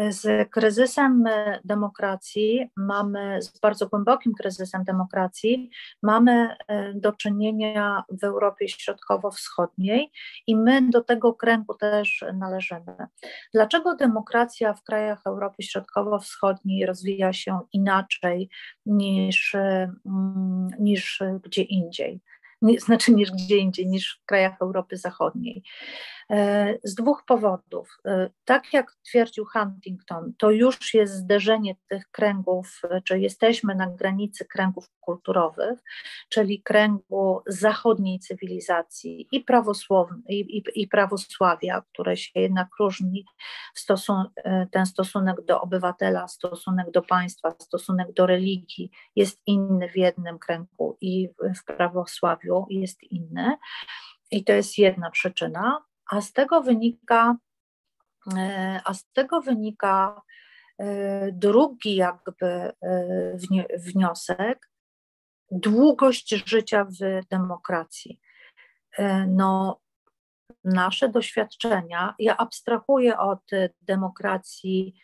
[0.09, 5.70] Z kryzysem e, demokracji mamy, z bardzo głębokim kryzysem demokracji,
[6.02, 10.11] mamy e, do czynienia w Europie Środkowo-Wschodniej
[10.46, 12.96] i my do tego kręgu też należymy.
[13.54, 18.48] Dlaczego demokracja w krajach Europy Środkowo-Wschodniej rozwija się inaczej
[18.87, 22.20] niż, mm, niż gdzie indziej?
[22.79, 25.62] Znaczy niż gdzie indziej, niż w krajach Europy Zachodniej.
[26.31, 27.98] E, z dwóch powodów.
[28.07, 33.90] E, tak jak twierdził Huntington, to już jest zderzenie tych kręgów, e, czy jesteśmy na
[33.90, 35.79] granicy kręgów kulturowych,
[36.29, 39.44] czyli kręgu zachodniej cywilizacji i,
[40.29, 43.24] i, i, i prawosławia, które się jednak różni,
[43.74, 44.24] stosun
[44.70, 50.96] ten stosunek do obywatela, stosunek do państwa, stosunek do religii jest inny w jednym kręgu
[51.00, 51.29] i
[51.61, 53.56] w prawosławiu jest inny.
[54.30, 57.36] I to jest jedna przyczyna a z tego wynika,
[58.36, 60.22] e, a z tego wynika
[60.78, 62.72] e, drugi jakby e,
[63.78, 64.70] wniosek,
[65.50, 68.20] długość życia w demokracji.
[69.28, 69.80] No,
[70.64, 73.50] nasze doświadczenia, ja abstrahuję od
[73.82, 74.94] demokracji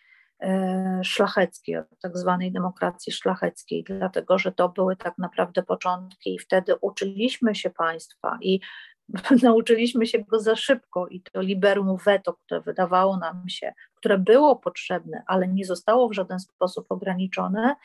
[1.04, 6.76] szlacheckiej, od tak zwanej demokracji szlacheckiej, dlatego że to były tak naprawdę początki i wtedy
[6.76, 8.60] uczyliśmy się państwa i
[9.42, 14.56] nauczyliśmy się go za szybko i to liberum veto, które wydawało nam się, które było
[14.56, 17.76] potrzebne, ale nie zostało w żaden sposób ograniczone,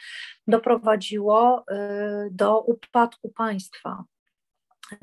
[0.48, 4.04] doprowadziło y, do upadku państwa.
[4.91, 4.98] Y,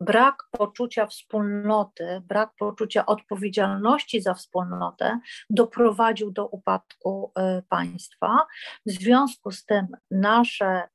[0.00, 5.20] brak poczucia wspólnoty, brak poczucia odpowiedzialności za wspólnotę
[5.50, 8.46] doprowadził do upadku y, państwa.
[8.86, 10.88] W związku z tym nasze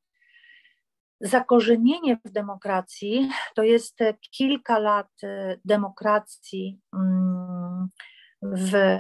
[1.26, 4.00] Zakorzenienie w demokracji to jest
[4.32, 7.88] kilka lat e, demokracji mm,
[8.52, 9.00] w,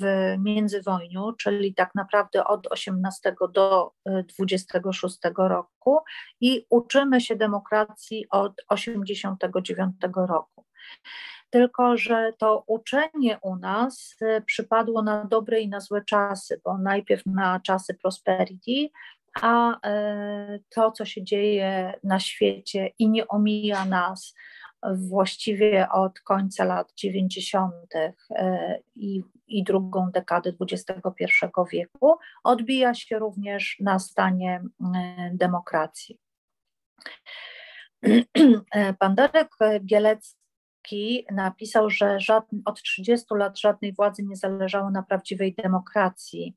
[0.00, 5.98] w międzywojniu, czyli tak naprawdę od 18 do 26 e, roku
[6.40, 10.64] i uczymy się demokracji od 89 roku.
[11.50, 16.78] Tylko, że to uczenie u nas e, przypadło na dobre i na złe czasy, bo
[16.78, 18.88] najpierw na czasy prosperity,
[19.42, 24.34] a e, to, co się dzieje na świecie i nie omija nas
[24.94, 27.74] właściwie od końca lat 90.
[28.30, 31.24] E, i, i drugą dekadę XXI
[31.72, 34.62] wieku, odbija się również na stanie
[34.94, 36.18] e, demokracji.
[38.98, 42.18] Pan Darek Bielecki napisał, że
[42.64, 46.56] od 30 lat żadnej władzy nie zależało na prawdziwej demokracji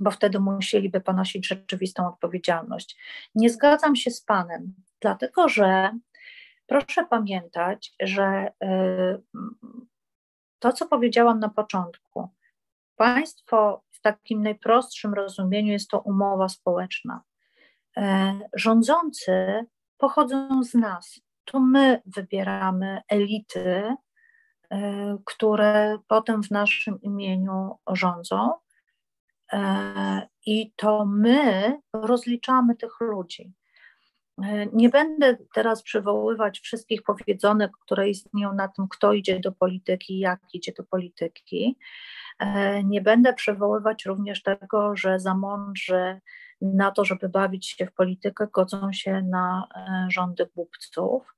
[0.00, 2.96] bo wtedy musieliby ponosić rzeczywistą odpowiedzialność.
[3.34, 5.90] Nie zgadzam się z Panem, dlatego że
[6.70, 9.22] proszę pamiętać, że y,
[10.58, 12.28] to, co powiedziałam na początku,
[12.96, 17.22] państwo w takim najprostszym rozumieniu jest to umowa społeczna.
[17.96, 19.66] E, rządzący
[19.98, 21.20] pochodzą z nas.
[21.44, 23.94] To my wybieramy elity,
[24.70, 28.52] e, które potem w naszym imieniu rządzą.
[29.52, 33.52] E, I to my rozliczamy tych ludzi.
[34.44, 40.18] E, nie będę teraz przywoływać wszystkich powiedzonek, które istnieją na tym, kto idzie do polityki,
[40.18, 41.78] jak idzie do polityki.
[42.38, 46.20] E, nie będę przywoływać również tego, że za mądrzy
[46.60, 49.68] na to, żeby bawić się w politykę, godzą się na
[50.08, 51.34] rządy głupców.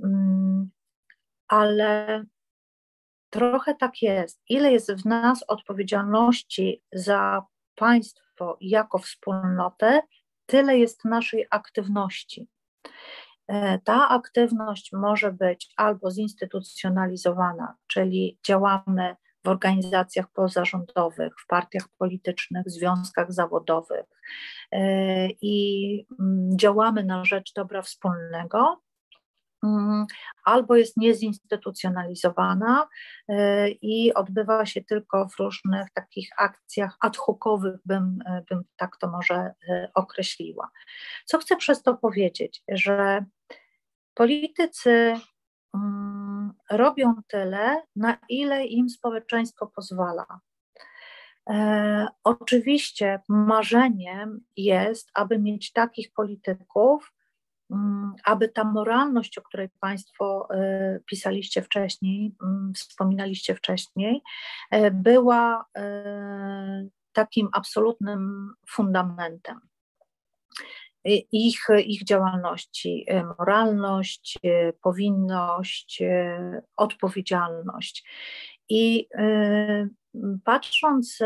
[0.00, 0.70] Mm,
[1.48, 2.24] ale
[3.32, 4.42] Trochę tak jest.
[4.48, 7.42] Ile jest w nas odpowiedzialności za
[7.74, 10.02] państwo jako wspólnotę,
[10.52, 12.48] tyle jest naszej aktywności.
[13.48, 22.70] E, ta aktywność może być albo zinstytucjonalizowana, czyli działamy w organizacjach pozarządowych, w partiach politycznych,
[22.70, 24.06] związkach zawodowych
[24.72, 28.81] e, i mm, działamy na rzecz dobra wspólnego,
[30.44, 32.88] albo jest niezinstytucjonalizowana
[33.30, 33.34] y,
[33.82, 39.10] i odbywa się tylko w różnych takich akcjach ad hocowych, bym, y, bym tak to
[39.10, 40.70] może y, określiła.
[41.24, 43.24] Co chcę przez to powiedzieć, że
[44.14, 45.14] politycy
[45.74, 50.40] mm, robią tyle, na ile im społeczeństwo pozwala.
[51.50, 57.12] E, oczywiście marzeniem jest, aby mieć takich polityków,
[58.24, 64.22] aby ta moralność, o której Państwo e, pisaliście wcześniej, mm, wspominaliście wcześniej,
[64.70, 65.64] e, była
[67.12, 69.60] takim absolutnym fundamentem
[71.32, 73.06] ich, ich działalności
[73.38, 74.38] moralność,
[74.82, 76.02] powinność,
[76.76, 78.04] odpowiedzialność.
[78.68, 79.08] I
[80.44, 81.18] patrząc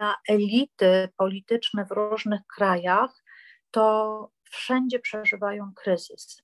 [0.00, 3.22] na elity polityczne w różnych krajach,
[3.70, 6.42] to wszędzie przeżywają kryzys.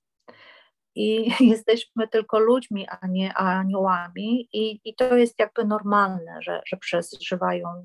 [0.95, 6.77] I jesteśmy tylko ludźmi, a nie aniołami, i, i to jest jakby normalne, że, że
[6.77, 7.83] przeżywają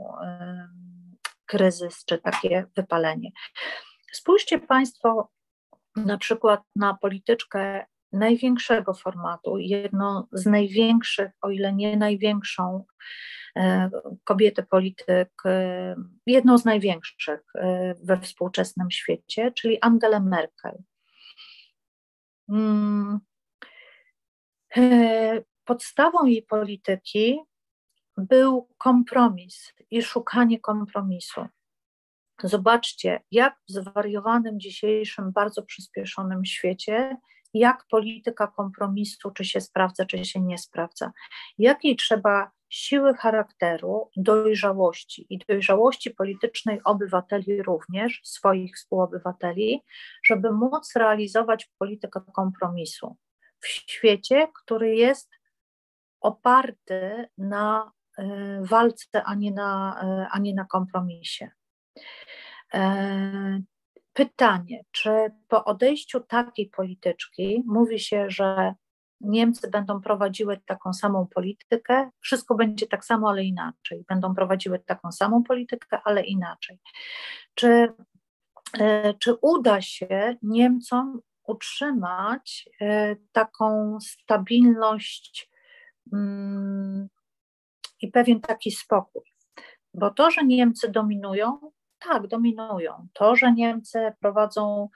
[1.46, 3.30] kryzys czy takie wypalenie.
[4.12, 5.30] Spójrzcie Państwo
[5.96, 12.84] na przykład na polityczkę największego formatu, jedną z największych, o ile nie największą
[14.24, 15.96] kobiety polityk, e,
[16.26, 20.82] jedną z największych e, we współczesnym świecie, czyli Angela Merkel.
[22.48, 23.20] Mm.
[25.64, 27.40] Podstawą jej polityki
[28.16, 31.46] był kompromis i szukanie kompromisu.
[32.42, 37.16] Zobaczcie, jak w zwariowanym dzisiejszym, bardzo przyspieszonym świecie,
[37.54, 41.12] jak polityka kompromisu, czy się sprawdza, czy się nie sprawdza.
[41.58, 49.82] Jakiej trzeba siły charakteru, dojrzałości i dojrzałości politycznej obywateli również, swoich współobywateli,
[50.24, 53.16] żeby móc realizować politykę kompromisu
[53.60, 55.30] w świecie, który jest
[56.20, 58.22] oparty na y,
[58.60, 61.50] walce, a nie na, y, a nie na kompromisie.
[62.74, 63.62] E,
[64.12, 65.10] pytanie, czy
[65.48, 68.74] po odejściu takiej polityczki mówi się, że
[69.22, 74.04] Niemcy będą prowadziły taką samą politykę, wszystko będzie tak samo, ale inaczej.
[74.08, 76.78] Będą prowadziły taką samą politykę, ale inaczej.
[77.54, 77.92] Czy,
[78.78, 85.50] e, czy uda się Niemcom utrzymać e, taką stabilność
[86.12, 87.08] mm,
[88.00, 89.22] i pewien taki spokój?
[89.94, 93.08] Bo to, że Niemcy dominują, tak, dominują.
[93.12, 94.88] To, że Niemcy prowadzą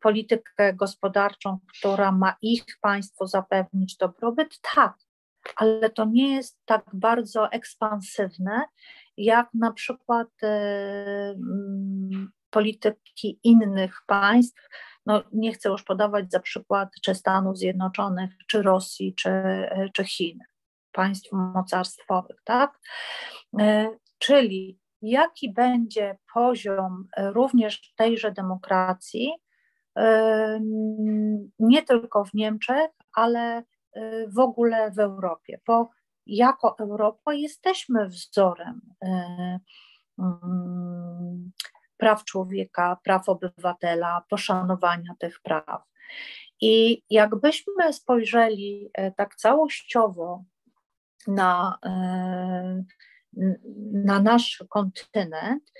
[0.00, 4.94] politykę gospodarczą, która ma ich państwo zapewnić dobrobyt, tak,
[5.56, 8.64] ale to nie jest tak bardzo ekspansywne,
[9.16, 10.28] jak na przykład
[12.50, 14.68] polityki innych państw.
[15.06, 19.30] No, nie chcę już podawać za przykład czy Stanów Zjednoczonych, czy Rosji, czy,
[19.92, 20.38] czy Chin,
[20.92, 22.78] państw mocarstwowych, tak?
[23.60, 29.32] E, czyli jaki będzie poziom e, również tejże demokracji,
[29.98, 30.60] e,
[31.58, 35.90] nie tylko w Niemczech, ale e, w ogóle w Europie, bo
[36.26, 38.80] jako Europa jesteśmy wzorem
[40.18, 41.52] mm,
[41.96, 45.82] praw człowieka, praw obywatela, poszanowania tych praw.
[46.60, 50.44] I jakbyśmy spojrzeli tak całościowo
[51.26, 51.78] na
[53.92, 55.72] na nasz kontynent,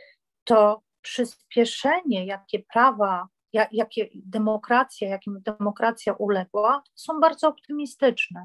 [0.45, 3.29] to przyspieszenie, jakie prawa,
[3.73, 8.45] jakie demokracja, jakim demokracja uległa, są bardzo optymistyczne.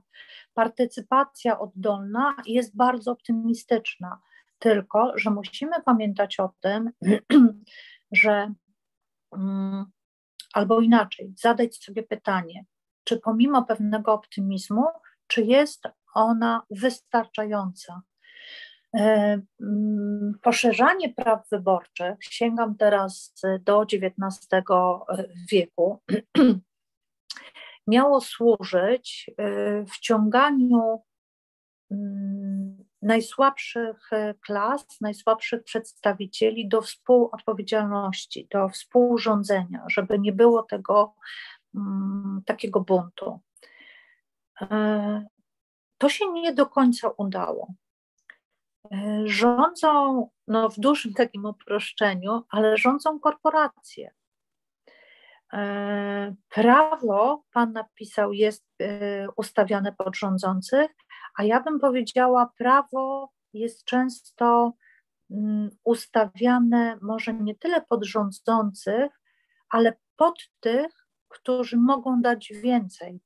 [0.54, 4.20] Partycypacja oddolna jest bardzo optymistyczna,
[4.60, 6.92] tylko że musimy pamiętać o tym,
[8.12, 8.54] że
[9.36, 9.86] mm,
[10.54, 12.66] albo inaczej, zadać sobie pytanie,
[13.04, 14.86] czy pomimo pewnego optymizmu,
[15.28, 15.84] czy jest
[16.14, 18.02] ona wystarczająca,
[20.42, 24.50] poszerzanie praw wyborczych, sięgam teraz do XIX
[25.52, 26.02] wieku,
[27.88, 31.02] miało służyć e, wciąganiu
[31.92, 34.10] mm, najsłabszych
[34.46, 41.16] klas, najsłabszych przedstawicieli do współodpowiedzialności, do współrządzenia, żeby nie było tego
[41.76, 43.40] mm, takiego buntu.
[44.62, 45.26] E,
[45.98, 47.74] to się nie do końca udało.
[48.92, 54.12] E, rządzą, no w dużym takim uproszczeniu, ale rządzą korporacje.
[55.54, 60.92] E, prawo, pan napisał, jest e, ustawiane pod rządzących,
[61.38, 64.74] a ja bym powiedziała, prawo jest często
[65.32, 69.22] mm, ustawiane może nie tyle pod rządzących,
[69.70, 73.20] ale pod tych, którzy mogą dać więcej.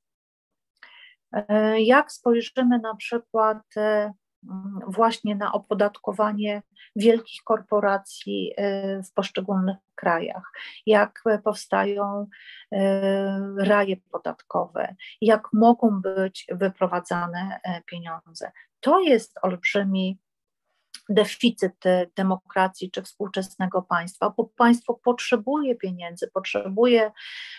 [1.78, 3.62] Jak spojrzymy na przykład
[4.86, 6.62] właśnie na opodatkowanie
[6.96, 10.52] wielkich korporacji y, w poszczególnych krajach,
[10.86, 12.26] jak powstają
[12.72, 12.78] y,
[13.56, 18.52] raje podatkowe, jak mogą być wyprowadzane e, pieniądze.
[18.80, 20.18] To jest olbrzymi
[21.08, 21.74] deficyt
[22.16, 27.12] demokracji czy współczesnego państwa, bo państwo potrzebuje pieniędzy, potrzebuje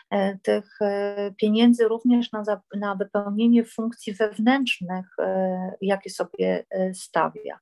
[0.10, 2.44] e, tych e, pieniędzy również na,
[2.76, 7.60] na wypełnienie funkcji wewnętrznych, e, jakie sobie stawia.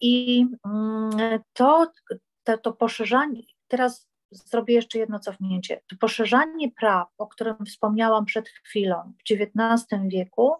[0.00, 1.92] I mm, to,
[2.44, 5.80] to, to poszerzanie, teraz zrobię jeszcze jedno cofnięcie.
[5.86, 10.52] To poszerzanie praw, o którym wspomniałam przed chwilą, w XIX wieku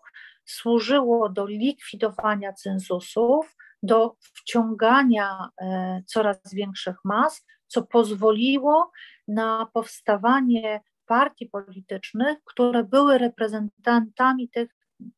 [0.45, 8.91] służyło do likwidowania cenzusów, do wciągania e, coraz większych mas, co pozwoliło
[9.29, 14.71] na powstawanie partii politycznych, które były reprezentantami tych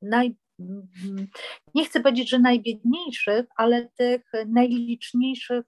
[0.03, 0.37] naj,
[1.74, 5.64] nie chcę powiedzieć, że najbiedniejszych, ale tych najliczniejszych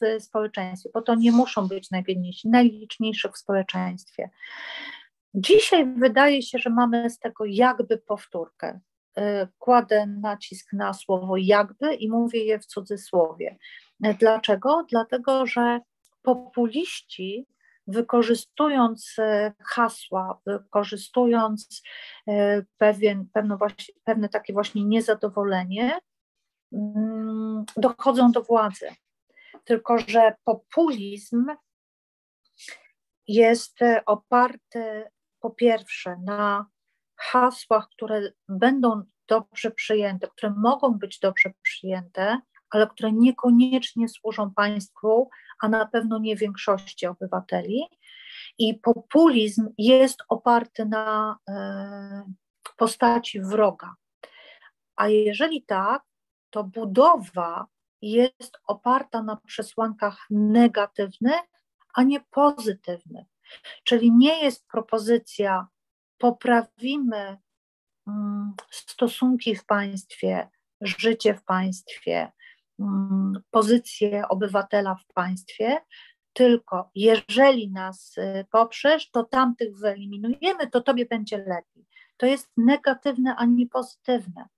[0.00, 4.30] w społeczeństwie, bo to nie muszą być najbiedniejsi, najliczniejszych w społeczeństwie.
[5.34, 8.80] Dzisiaj wydaje się, że mamy z tego jakby powtórkę.
[9.20, 13.58] Y, kładę nacisk na słowo jakby i mówię je w cudzysłowie.
[14.00, 14.86] Dlaczego?
[14.90, 15.80] Dlatego, że
[16.22, 17.46] populiści
[17.86, 21.82] wykorzystując y, hasła, wykorzystując
[22.78, 25.98] pewien, pewne, właśnie, pewne takie właśnie niezadowolenie,
[26.72, 28.88] mm, dochodzą do władzy.
[29.64, 31.46] Tylko, że populizm
[33.28, 35.04] jest oparty
[35.40, 36.66] po pierwsze na
[37.20, 42.40] hasłach, które będą dobrze przyjęte, które mogą być dobrze przyjęte,
[42.70, 45.30] ale które niekoniecznie służą państwu,
[45.62, 47.82] a na pewno nie większości obywateli.
[48.58, 52.32] I populizm jest oparty na e,
[52.76, 53.94] postaci wroga.
[54.96, 56.02] A jeżeli tak,
[56.50, 57.66] to budowa
[58.02, 61.40] jest oparta na przesłankach negatywnych,
[61.94, 63.26] a nie pozytywnych.
[63.84, 65.66] Czyli nie jest propozycja
[66.20, 67.38] poprawimy
[68.08, 70.48] mm, stosunki w państwie,
[70.80, 72.32] życie w państwie,
[72.80, 75.80] mm, pozycję obywatela w państwie,
[76.32, 81.86] tylko jeżeli nas y, poprzesz, to tamtych wyeliminujemy, to tobie będzie lepiej.
[82.16, 84.48] To jest negatywne, a nie pozytywne.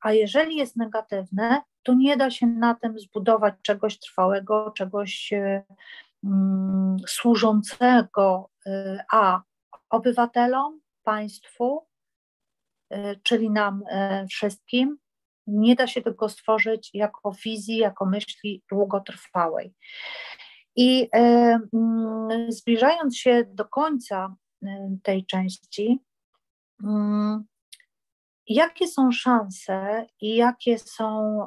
[0.00, 5.62] A jeżeli jest negatywne, to nie da się na tym zbudować czegoś trwałego, czegoś y,
[6.24, 9.42] mm, służącego y, a
[9.90, 10.80] obywatelom,
[11.10, 11.86] państwu,
[12.90, 14.98] e, czyli nam e, wszystkim,
[15.46, 19.74] nie da się tego stworzyć jako wizji, jako myśli długotrwałej.
[20.76, 21.18] I e,
[21.74, 24.34] mm, zbliżając się do końca
[25.02, 25.98] tej części,
[26.84, 27.44] mm,
[28.46, 31.38] jakie są szanse i jakie są,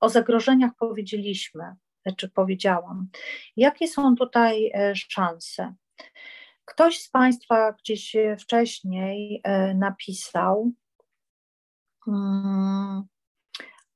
[0.00, 1.74] o zagrożeniach powiedzieliśmy,
[2.16, 3.08] czy powiedziałam,
[3.56, 5.74] jakie są tutaj szanse?
[6.64, 10.72] Ktoś z Państwa gdzieś wcześniej e, napisał
[12.08, 13.02] mm,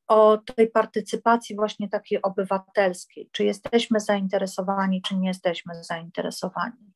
[0.08, 6.92] o tej partycypacji właśnie takiej obywatelskiej, czy jesteśmy zainteresowani, czy nie jesteśmy zainteresowani.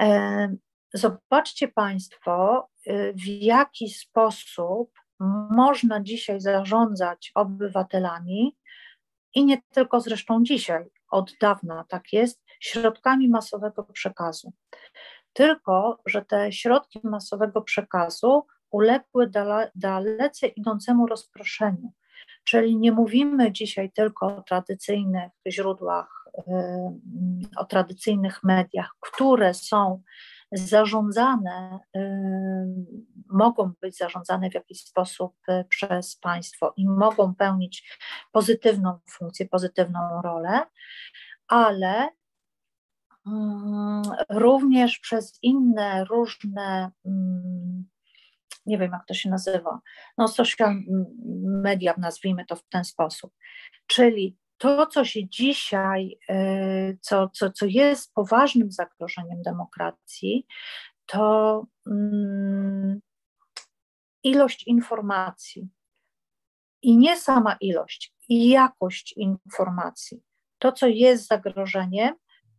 [0.00, 0.56] E,
[0.94, 4.90] zobaczcie Państwo, e, w jaki sposób
[5.50, 8.56] można dzisiaj zarządzać obywatelami
[9.34, 14.52] i nie tylko zresztą dzisiaj, od dawna tak jest, środkami masowego przekazu.
[15.32, 19.30] Tylko, że te środki masowego przekazu uległy
[19.74, 21.92] dalece idącemu rozproszeniu.
[22.44, 26.24] Czyli nie mówimy dzisiaj tylko o tradycyjnych źródłach,
[27.56, 30.02] o tradycyjnych mediach, które są
[30.52, 31.78] zarządzane,
[33.28, 37.98] mogą być zarządzane w jakiś sposób y, przez państwo i mogą pełnić
[38.32, 40.66] pozytywną funkcję, pozytywną rolę,
[41.48, 42.08] ale
[44.30, 47.84] również przez inne różne, mm,
[48.66, 49.80] nie wiem jak to się nazywa,
[50.18, 50.82] no social
[51.44, 53.32] media, nazwijmy to w ten sposób.
[53.86, 60.46] Czyli to, co się dzisiaj, y, co, co, co jest poważnym zagrożeniem demokracji,
[61.06, 63.00] to mm,
[64.22, 65.68] ilość informacji.
[66.82, 70.22] I nie sama ilość, i jakość informacji.
[70.58, 72.14] To, co jest zagrożeniem,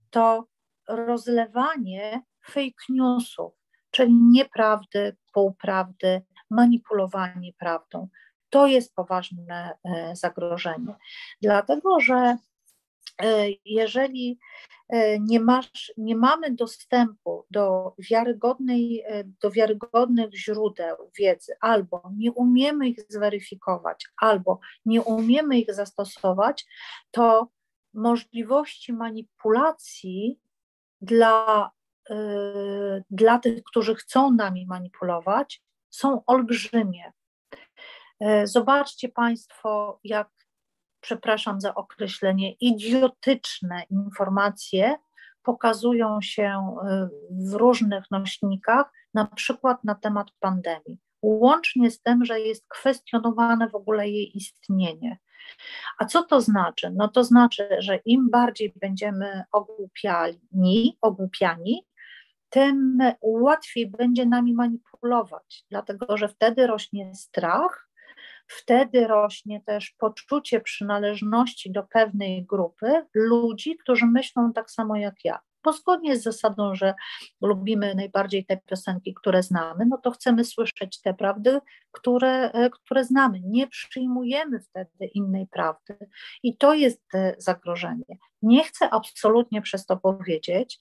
[0.10, 0.48] to
[0.88, 3.54] rozlewanie fake newsów,
[3.92, 8.08] czyli nieprawdy, półprawdy, manipulowanie prawdą.
[8.50, 10.96] To jest poważne e, zagrożenie.
[11.42, 12.38] Dlatego, że
[13.22, 14.40] e, jeżeli
[14.90, 19.04] e, nie, masz, nie mamy dostępu do, wiarygodnej,
[19.42, 26.66] do wiarygodnych źródeł wiedzy, albo nie umiemy ich zweryfikować, albo nie umiemy ich zastosować,
[27.12, 27.48] to
[27.94, 30.40] możliwości manipulacji
[31.04, 31.72] dla,
[33.10, 37.14] dla tych, którzy chcą nami manipulować, są olbrzymie.
[38.20, 40.30] E, zobaczcie Państwo, jak
[41.02, 44.96] przepraszam za określenie, idiotyczne informacje
[45.44, 46.76] pokazują się
[47.30, 53.76] w różnych nośnikach, na przykład na temat pandemii, łącznie z tym, że jest kwestionowane w
[53.76, 55.18] ogóle jej istnienie.
[56.00, 56.92] A co to znaczy?
[56.96, 61.86] No to znaczy, że im bardziej będziemy ogłupiani, ogłupiani
[62.54, 67.90] tym łatwiej będzie nami manipulować, dlatego że wtedy rośnie strach,
[68.48, 75.40] wtedy rośnie też poczucie przynależności do pewnej grupy ludzi, którzy myślą tak samo jak ja.
[75.64, 76.94] Bo zgodnie z zasadą, że
[77.42, 81.60] lubimy najbardziej te piosenki, które znamy, no to chcemy słyszeć te prawdy,
[81.92, 83.42] które, które znamy.
[83.44, 85.98] Nie przyjmujemy wtedy innej prawdy.
[86.44, 88.18] I to jest e, zagrożenie.
[88.42, 90.80] Nie chcę absolutnie przez to powiedzieć,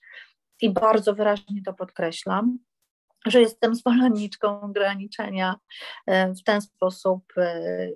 [0.62, 2.58] i bardzo wyraźnie to podkreślam,
[3.26, 5.54] że jestem zwolenniczką ograniczenia
[6.06, 7.88] e, w ten sposób e,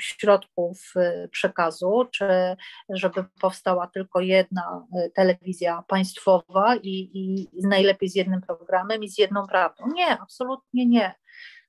[0.00, 2.56] środków e, przekazu, czy
[2.88, 9.46] żeby powstała tylko jedna telewizja państwowa i, i najlepiej z jednym programem i z jedną
[9.46, 9.84] prawdą.
[9.94, 11.14] Nie, absolutnie nie.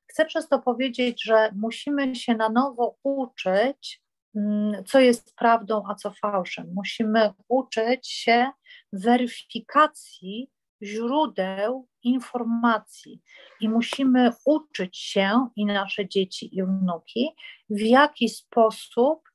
[0.08, 4.02] Chcę przez to powiedzieć, że musimy się na nowo uczyć,
[4.36, 6.72] mm, co jest prawdą, a co fałszem.
[6.76, 8.52] Musimy uczyć się
[8.94, 10.52] weryfikacji
[10.84, 13.22] źródeł informacji
[13.60, 17.36] i musimy uczyć się i nasze dzieci i wnuki,
[17.70, 19.30] w jaki sposób,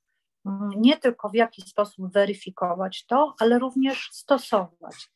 [0.47, 5.11] mm, nie tylko w jaki sposób weryfikować to, ale również stosować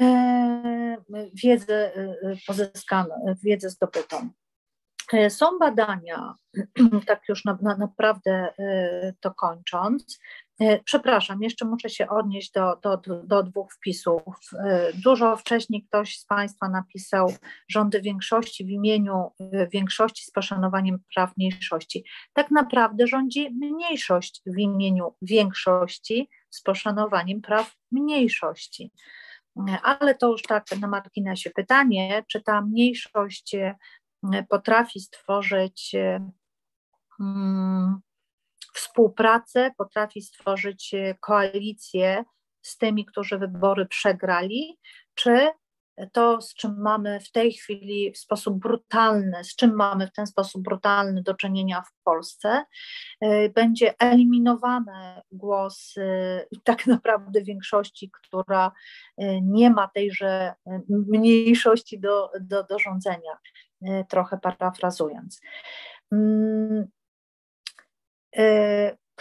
[0.00, 0.96] e,
[1.34, 2.16] wiedzę e,
[2.46, 4.30] pozyskaną, wiedzę zdobytą.
[5.12, 6.34] E, są badania,
[7.06, 8.54] tak już na, na, naprawdę
[9.20, 10.47] to kończąc, E,
[10.84, 14.22] przepraszam, jeszcze muszę się odnieść do, do, do dwóch wpisów.
[14.64, 17.32] E, dużo wcześniej ktoś z Państwa napisał
[17.68, 22.04] rządy większości w imieniu e, większości z poszanowaniem praw mniejszości.
[22.32, 28.92] Tak naprawdę rządzi mniejszość w imieniu większości z poszanowaniem praw mniejszości.
[29.82, 33.56] Ale to już tak na marginesie pytanie, czy ta mniejszość
[34.48, 35.92] potrafi stworzyć.
[37.18, 38.00] Hmm,
[38.78, 42.24] współpracę, potrafi stworzyć e, koalicję
[42.62, 44.78] z tymi, którzy wybory przegrali,
[45.14, 45.48] czy
[46.12, 50.26] to, z czym mamy w tej chwili w sposób brutalny, z czym mamy w ten
[50.26, 52.64] sposób brutalny do czynienia w Polsce,
[53.20, 58.72] e, będzie eliminowany głos e, tak naprawdę większości, która
[59.42, 60.54] nie ma tejże
[60.88, 63.38] mniejszości do, do, do rządzenia,
[64.08, 65.40] trochę parafrazując.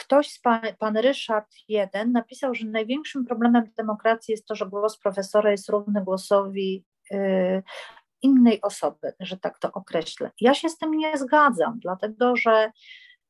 [0.07, 0.39] E, ktoś z
[0.79, 6.03] pan, Ryszard jeden napisał, że największym problemem demokracji jest to, że głos profesora jest równy
[6.03, 7.63] głosowi e,
[8.21, 10.31] innej osoby, że tak to określę.
[10.41, 12.71] Ja się z tym nie zgadzam, dlatego że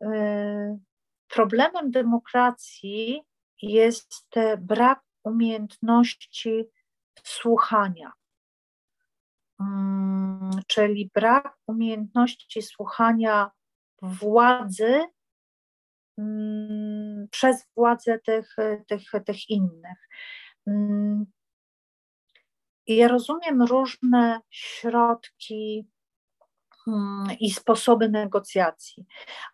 [0.03, 0.79] e,
[1.27, 3.21] problemem demokracji
[3.61, 4.25] jest
[4.57, 6.65] brak umiejętności
[7.23, 8.11] słuchania,
[9.59, 13.51] mm, czyli brak umiejętności słuchania
[14.01, 15.05] władzy
[17.31, 18.55] przez władze tych,
[18.87, 20.09] tych, tych innych.
[20.67, 21.25] Mm,
[22.87, 25.96] I ja rozumiem różne środki mm,
[27.39, 29.05] i sposoby negocjacji.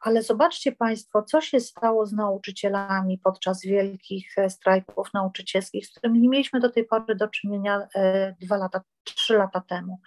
[0.01, 6.19] Ale zobaczcie Państwo, co się stało z nauczycielami podczas wielkich e, strajków nauczycielskich, z którymi
[6.19, 9.99] nie mieliśmy do tej pory do czynienia e, dwa lata, trzy lata temu.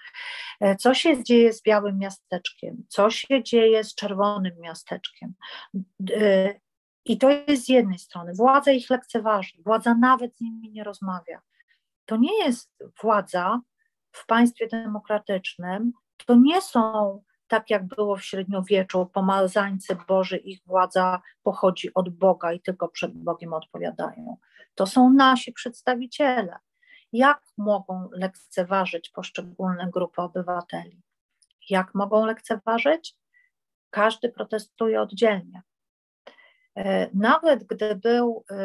[0.60, 2.84] E, co się dzieje z białym miasteczkiem?
[2.88, 5.34] Co się dzieje z czerwonym miasteczkiem?
[7.04, 8.32] I to jest z jednej strony.
[8.34, 11.40] Władza ich lekceważy, władza nawet z nimi nie rozmawia.
[12.04, 12.72] To nie jest
[13.02, 13.60] władza
[14.12, 15.92] w państwie demokratycznym,
[16.26, 22.52] to nie są tak jak było w średniowieczu, pomazańcy Boży, ich władza pochodzi od Boga
[22.52, 24.36] i tylko przed Bogiem odpowiadają.
[24.74, 26.58] To są nasi przedstawiciele.
[27.12, 31.02] Jak mogą lekceważyć poszczególne grupy obywateli?
[31.70, 33.16] Jak mogą lekceważyć?
[33.90, 35.62] Każdy protestuje oddzielnie.
[36.76, 38.56] E, nawet gdy był, e,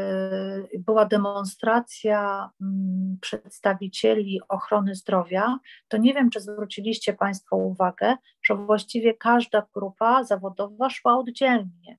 [0.80, 9.14] była demonstracja mm, przedstawicieli ochrony zdrowia, to nie wiem, czy zwróciliście Państwo uwagę, że właściwie
[9.14, 11.97] każda grupa zawodowa szła oddzielnie.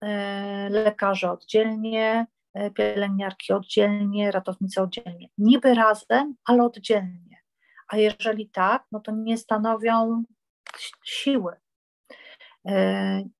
[0.00, 2.26] E, lekarze oddzielnie,
[2.74, 5.28] pielęgniarki oddzielnie, ratownicy oddzielnie.
[5.38, 7.36] Niby razem, ale oddzielnie.
[7.88, 10.24] A jeżeli tak, no to nie stanowią
[11.04, 11.56] siły.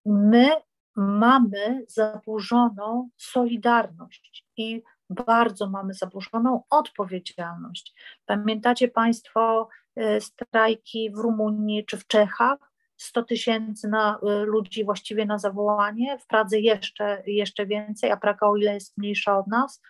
[0.06, 0.50] My
[0.96, 7.94] mamy zaburzoną solidarność i bardzo mamy zaburzoną odpowiedzialność.
[8.26, 12.74] Pamiętacie Państwo e, strajki w Rumunii czy w Czechach?
[12.96, 18.56] 100 tysięcy na ludzi właściwie na zawołanie, w Pradze jeszcze, jeszcze więcej, a Praga o
[18.56, 19.82] ile jest mniejsza od nas,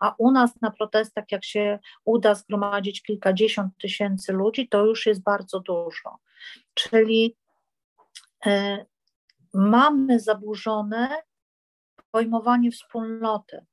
[0.00, 5.22] a u nas na protestach, jak się uda zgromadzić kilkadziesiąt tysięcy ludzi, to już jest
[5.22, 6.18] bardzo dużo.
[6.74, 7.36] Czyli
[8.46, 8.84] e,
[9.54, 11.22] mamy zaburzone
[12.10, 13.66] pojmowanie wspólnoty.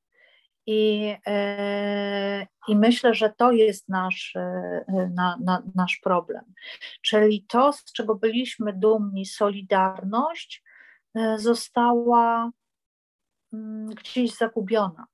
[0.66, 6.54] I, e, I myślę, że to jest nasz, e, na, na, nasz problem.
[7.02, 10.64] Czyli to, z czego byliśmy dumni, solidarność,
[11.16, 12.52] e, została
[13.54, 15.06] mm, gdzieś zagubiona.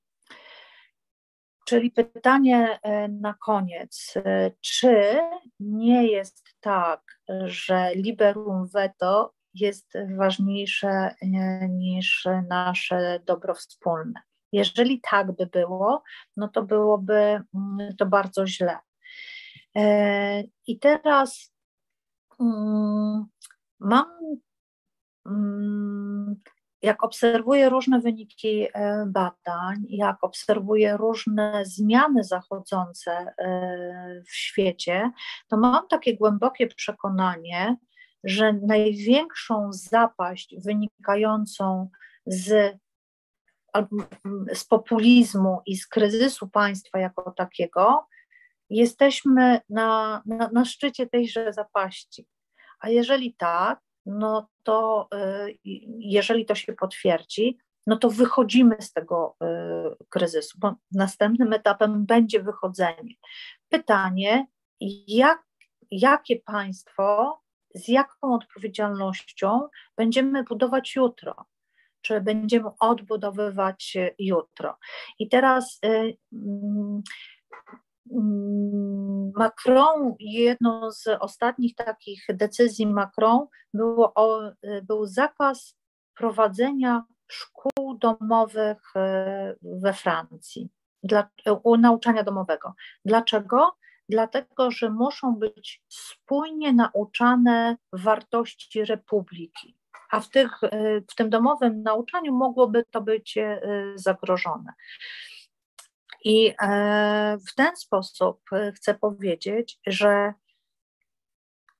[1.66, 4.14] Czyli pytanie na koniec,
[4.60, 5.18] czy
[5.60, 11.14] nie jest tak, że liberum veto jest ważniejsze
[11.68, 14.20] niż nasze dobro wspólne?
[14.52, 16.02] Jeżeli tak by było,
[16.36, 18.78] no to byłoby mm, to bardzo źle.
[19.76, 21.52] E, I teraz
[22.40, 23.26] mm,
[23.80, 24.06] mam,
[25.26, 26.40] mm,
[26.82, 35.10] jak obserwuję różne wyniki e, badań, jak obserwuję różne zmiany zachodzące e, w świecie,
[35.48, 37.76] to mam takie głębokie przekonanie,
[38.24, 41.88] że największą zapaść wynikającą
[42.26, 42.78] z
[44.52, 48.06] z populizmu i z kryzysu państwa jako takiego,
[48.70, 52.26] jesteśmy na, na, na szczycie tejże zapaści.
[52.80, 55.08] A jeżeli tak, no to
[55.46, 55.58] y,
[55.98, 62.42] jeżeli to się potwierdzi, no to wychodzimy z tego y, kryzysu, bo następnym etapem będzie
[62.42, 63.14] wychodzenie.
[63.68, 64.46] Pytanie,
[65.06, 65.42] jak,
[65.90, 67.40] jakie państwo,
[67.74, 71.46] z jaką odpowiedzialnością będziemy budować jutro?
[72.00, 74.76] czy będziemy odbudowywać jutro.
[75.18, 76.16] I teraz y,
[78.12, 85.76] mm, Macron, jedną z ostatnich takich decyzji Macron było o, y, był zakaz
[86.14, 89.00] prowadzenia szkół domowych y,
[89.62, 90.70] we Francji,
[91.02, 91.28] dla,
[91.78, 92.74] nauczania domowego.
[93.04, 93.76] Dlaczego?
[94.08, 99.78] Dlatego, że muszą być spójnie nauczane wartości republiki
[100.10, 103.60] a w, tych, y, w tym domowym nauczaniu mogłoby to być y,
[103.94, 104.72] zagrożone.
[106.24, 108.40] I e, w ten sposób
[108.74, 110.34] chcę powiedzieć, że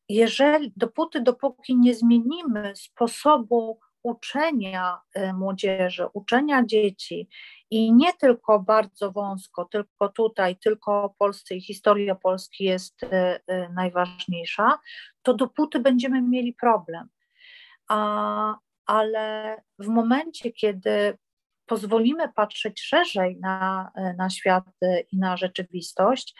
[0.08, 5.00] jeżeli, dopóty, dopóki nie zmienimy sposobu uczenia
[5.34, 7.28] młodzieży, uczenia dzieci
[7.70, 13.00] i nie tylko bardzo wąsko, tylko tutaj, tylko o Polsce i historia Polski jest
[13.74, 14.78] najważniejsza,
[15.22, 17.08] to dopóty będziemy mieli problem
[17.88, 21.18] a, ale w momencie, kiedy
[21.66, 24.64] pozwolimy patrzeć szerzej na, na świat
[25.12, 26.34] i na rzeczywistość,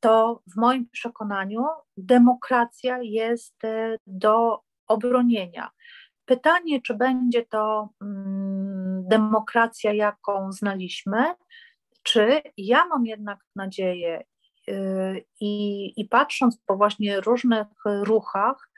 [0.00, 1.64] to w moim przekonaniu
[1.96, 5.70] demokracja jest e, do obronienia.
[6.24, 11.34] Pytanie, czy będzie to mm, demokracja, jaką znaliśmy,
[12.02, 14.24] czy ja mam jednak nadzieję
[14.68, 18.70] y, i, i patrząc po właśnie różnych ruchach,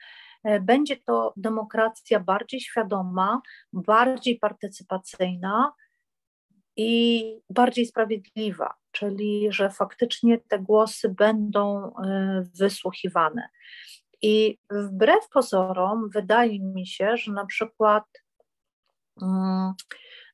[0.44, 3.40] E, będzie to demokracja bardziej świadoma,
[3.72, 5.72] bardziej partycypacyjna
[6.76, 13.48] i bardziej sprawiedliwa, czyli że faktycznie te głosy będą e, wysłuchiwane.
[14.22, 18.04] I wbrew pozorom, wydaje mi się, że na przykład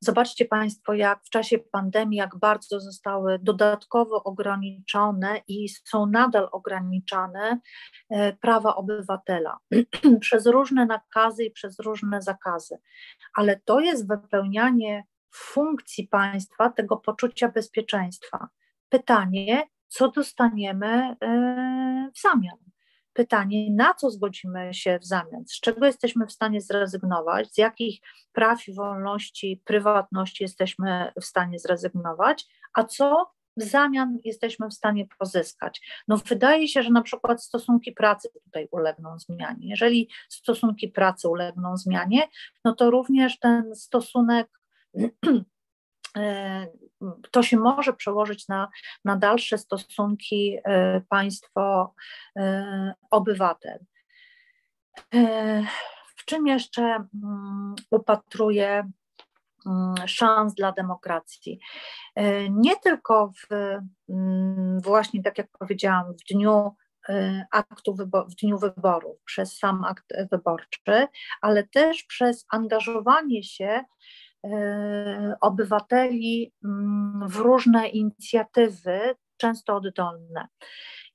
[0.00, 7.60] Zobaczcie Państwo, jak w czasie pandemii, jak bardzo zostały dodatkowo ograniczone i są nadal ograniczane
[8.10, 9.58] e, prawa obywatela
[10.20, 12.78] przez różne nakazy i przez różne zakazy.
[13.34, 15.04] Ale to jest wypełnianie
[15.34, 18.48] funkcji państwa, tego poczucia bezpieczeństwa.
[18.88, 22.58] Pytanie, co dostaniemy e, w zamian?
[23.18, 28.00] Pytanie, na co zgodzimy się w zamian, z czego jesteśmy w stanie zrezygnować, z jakich
[28.32, 35.80] praw wolności, prywatności jesteśmy w stanie zrezygnować, a co w zamian jesteśmy w stanie pozyskać.
[36.08, 39.68] No wydaje się, że na przykład stosunki pracy tutaj ulegną zmianie.
[39.68, 42.28] Jeżeli stosunki pracy ulegną zmianie,
[42.64, 44.48] no to również ten stosunek
[46.16, 46.66] E,
[47.30, 48.68] to się może przełożyć na,
[49.04, 53.78] na dalsze stosunki e, państwo-obywatel.
[55.14, 55.62] E,
[56.16, 58.90] w czym jeszcze mm, upatruję
[59.66, 61.60] mm, szans dla demokracji?
[62.50, 63.46] Nie tylko w,
[64.08, 66.74] mm, właśnie, tak jak powiedziałam, w dniu
[67.52, 67.96] aktu
[68.28, 71.08] w dniu wyborów, przez sam akt wyborczy,
[71.40, 73.84] ale też przez angażowanie się E,
[75.40, 80.48] obywateli mm, w różne inicjatywy, często oddolne.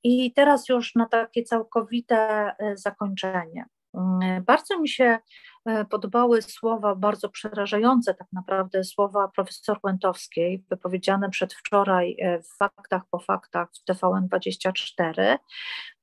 [0.04, 3.66] I teraz już na takie całkowite e, zakończenie.
[3.94, 5.20] Mm, Bardzo mi się
[5.66, 13.02] e, podobały słowa, bardzo przerażające tak naprawdę, słowa profesor Łętowskiej, wypowiedziane przedwczoraj e, w Faktach
[13.12, 15.38] po Faktach w TVN24,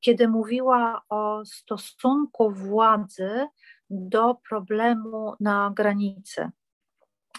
[0.00, 3.46] kiedy mówiła o stosunku władzy
[3.90, 6.50] do problemu na granicy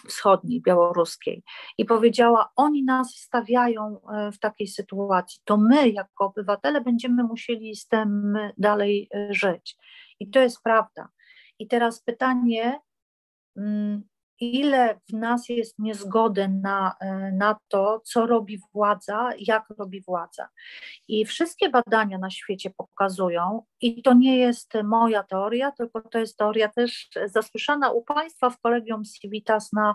[0.08, 1.42] wschodniej, białoruskiej
[1.78, 4.00] i powiedziała: Oni nas stawiają
[4.32, 9.76] w takiej sytuacji, to my, jako obywatele, będziemy musieli z tym dalej żyć.
[10.20, 11.08] I to jest prawda.
[11.58, 12.80] I teraz pytanie,
[13.56, 14.02] mm,
[14.42, 20.48] ile w nas jest niezgody na, e, na to, co robi władza, jak robi władza.
[21.08, 26.36] I wszystkie badania na świecie pokazują, i to nie jest moja teoria, tylko to jest
[26.36, 29.94] teoria też zasłyszana u Państwa w kolegium Civitas na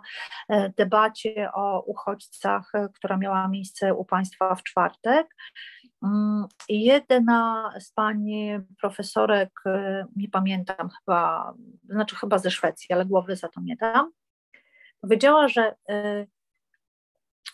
[0.50, 5.36] e, debacie o uchodźcach, e, która miała miejsce u Państwa w czwartek.
[6.04, 9.50] Mm, jedna z pani profesorek,
[10.16, 11.54] nie pamiętam chyba,
[11.90, 14.12] znaczy chyba ze Szwecji, ale głowy za to nie dam,
[15.02, 16.26] powiedziała, że e,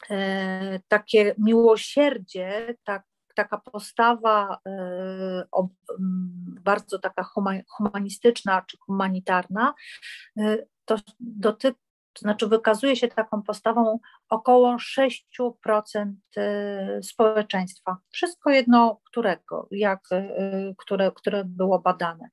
[0.10, 3.04] e, takie miłosierdzie, tak,
[3.36, 5.46] taka postawa e,
[6.64, 7.26] bardzo taka
[7.78, 9.74] humanistyczna czy humanitarna,
[10.86, 11.80] to dotyczy,
[12.14, 14.00] to znaczy wykazuje się taką postawą
[14.30, 16.14] około 6%
[17.02, 17.98] społeczeństwa.
[18.10, 20.04] Wszystko jedno którego, jak,
[20.78, 22.30] które, które było badane.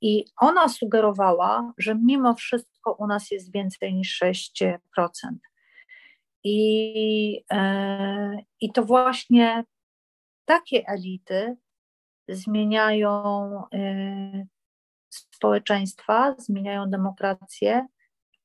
[0.00, 4.78] I ona sugerowała, że mimo wszystko u nas jest więcej niż 6%.
[6.44, 9.64] I, e, I to właśnie
[10.44, 11.56] takie elity
[12.28, 13.12] zmieniają
[13.74, 14.46] e,
[15.10, 17.86] społeczeństwa, zmieniają demokrację,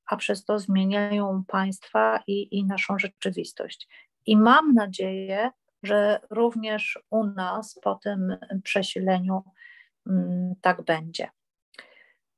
[0.08, 3.90] a przez to zmieniają państwa i, i naszą rzeczywistość.
[4.26, 5.52] I mam nadzieję,
[5.84, 9.44] że również u nas po tym przesileniu
[10.08, 11.30] mm, tak będzie.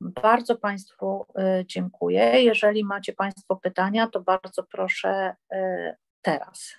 [0.02, 1.26] Bardzo Państwu
[1.62, 2.44] y, dziękuję.
[2.44, 5.58] Jeżeli macie Państwo pytania, to bardzo proszę y,
[6.22, 6.76] teraz.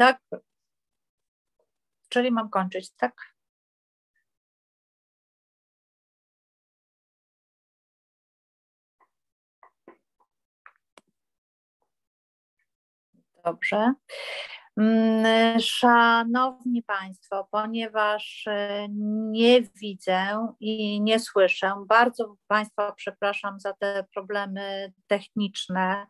[0.00, 0.20] Tak?
[2.08, 3.34] Czyli mam kończyć, tak?
[13.44, 13.94] Dobrze.
[14.76, 18.86] Mm, szanowni Państwo, ponieważ e,
[19.30, 26.06] nie widzę i nie słyszę, bardzo Państwa przepraszam za te problemy techniczne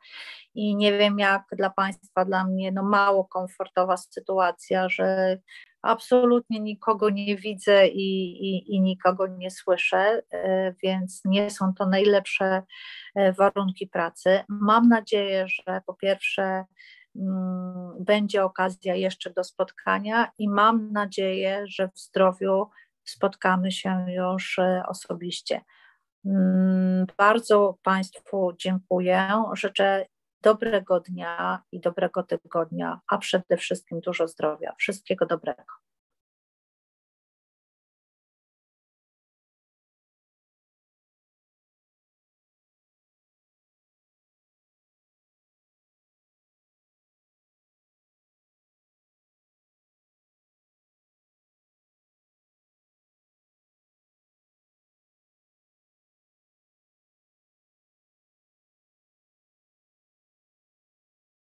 [0.55, 5.39] i nie wiem jak dla Państwa, dla mnie no mało komfortowa sytuacja, że
[5.83, 11.87] absolutnie nikogo nie widzę i, i, i nikogo nie słyszę, e, więc nie są to
[11.87, 12.63] najlepsze
[13.15, 14.41] e, warunki pracy.
[14.49, 16.65] Mam nadzieję, że po pierwsze
[18.01, 22.67] będzie okazja jeszcze do spotkania i mam nadzieję, że w zdrowiu
[23.05, 25.61] spotkamy się już e, osobiście.
[26.25, 29.45] Mm, bardzo Państwu dziękuję.
[29.53, 30.07] Życzę
[30.43, 34.75] dobrego dnia i dobrego tygodnia, a przede wszystkim dużo zdrowia.
[34.79, 35.90] Wszystkiego dobrego.